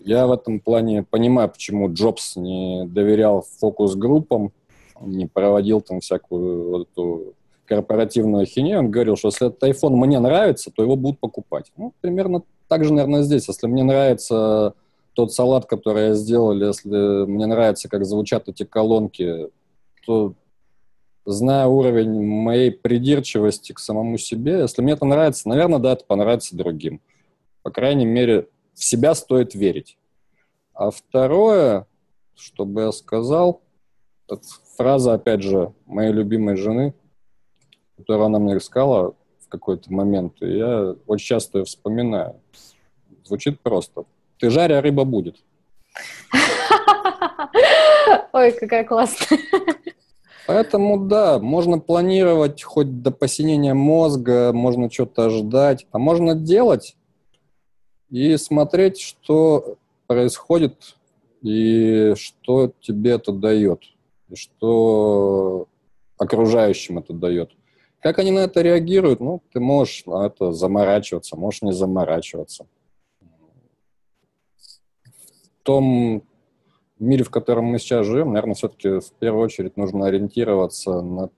[0.01, 4.53] Я в этом плане понимаю, почему Джобс не доверял фокус-группам,
[5.01, 7.35] не проводил там всякую вот эту
[7.67, 11.73] корпоративную ахинею, он говорил, что если этот iPhone мне нравится, то его будут покупать.
[11.77, 13.49] Ну, примерно так же, наверное, здесь.
[13.49, 14.75] Если мне нравится
[15.17, 19.49] тот салат, который я сделал, если мне нравится, как звучат эти колонки,
[20.05, 20.35] то,
[21.25, 26.55] зная уровень моей придирчивости к самому себе, если мне это нравится, наверное, да, это понравится
[26.55, 27.01] другим.
[27.63, 29.97] По крайней мере, в себя стоит верить.
[30.75, 31.87] А второе,
[32.35, 33.63] что бы я сказал,
[34.29, 34.43] Это
[34.77, 36.95] фраза, опять же, моей любимой жены,
[37.97, 42.41] которую она мне сказала в какой-то момент, и я очень часто ее вспоминаю.
[43.25, 44.05] Звучит просто.
[44.39, 45.37] Ты жаря, рыба будет.
[48.33, 49.39] Ой, какая классная.
[50.47, 56.97] Поэтому, да, можно планировать хоть до посинения мозга, можно что-то ждать, а можно делать
[58.11, 59.77] и смотреть, что
[60.07, 60.97] происходит
[61.43, 63.83] и что тебе это дает,
[64.29, 65.67] и что
[66.17, 67.51] окружающим это дает.
[68.01, 72.67] Как они на это реагируют, ну, ты можешь на это заморачиваться, можешь не заморачиваться.
[75.67, 76.23] Том
[77.01, 81.31] мире, в котором мы сейчас живем, наверное, все-таки в первую очередь нужно ориентироваться на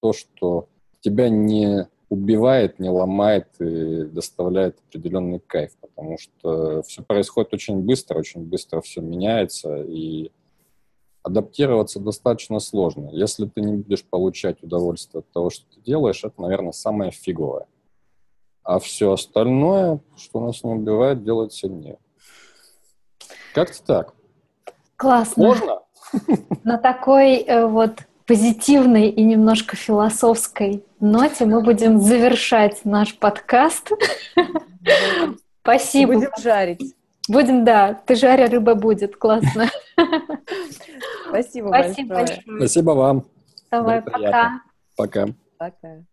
[0.00, 0.68] то, что
[1.00, 8.18] тебя не убивает, не ломает и доставляет определенный кайф, потому что все происходит очень быстро,
[8.18, 10.32] очень быстро все меняется, и
[11.22, 13.10] адаптироваться достаточно сложно.
[13.12, 17.66] Если ты не будешь получать удовольствие от того, что ты делаешь, это, наверное, самое фиговое.
[18.64, 21.98] А все остальное, что нас не убивает, делает сильнее.
[23.56, 24.14] Как-то так.
[24.96, 25.46] Классно.
[25.46, 25.80] Можно?
[26.62, 33.92] На такой э, вот позитивной и немножко философской ноте мы будем завершать наш подкаст.
[35.62, 36.12] Спасибо.
[36.12, 36.94] Будем жарить.
[37.30, 37.94] Будем, да.
[37.94, 39.16] Ты жаря, рыба будет.
[39.16, 39.70] Классно.
[41.26, 42.06] Спасибо, Спасибо большое.
[42.08, 42.56] большое.
[42.58, 43.24] Спасибо вам.
[43.70, 44.60] Давай, пока.
[44.98, 45.26] Пока.
[45.56, 46.04] Пока.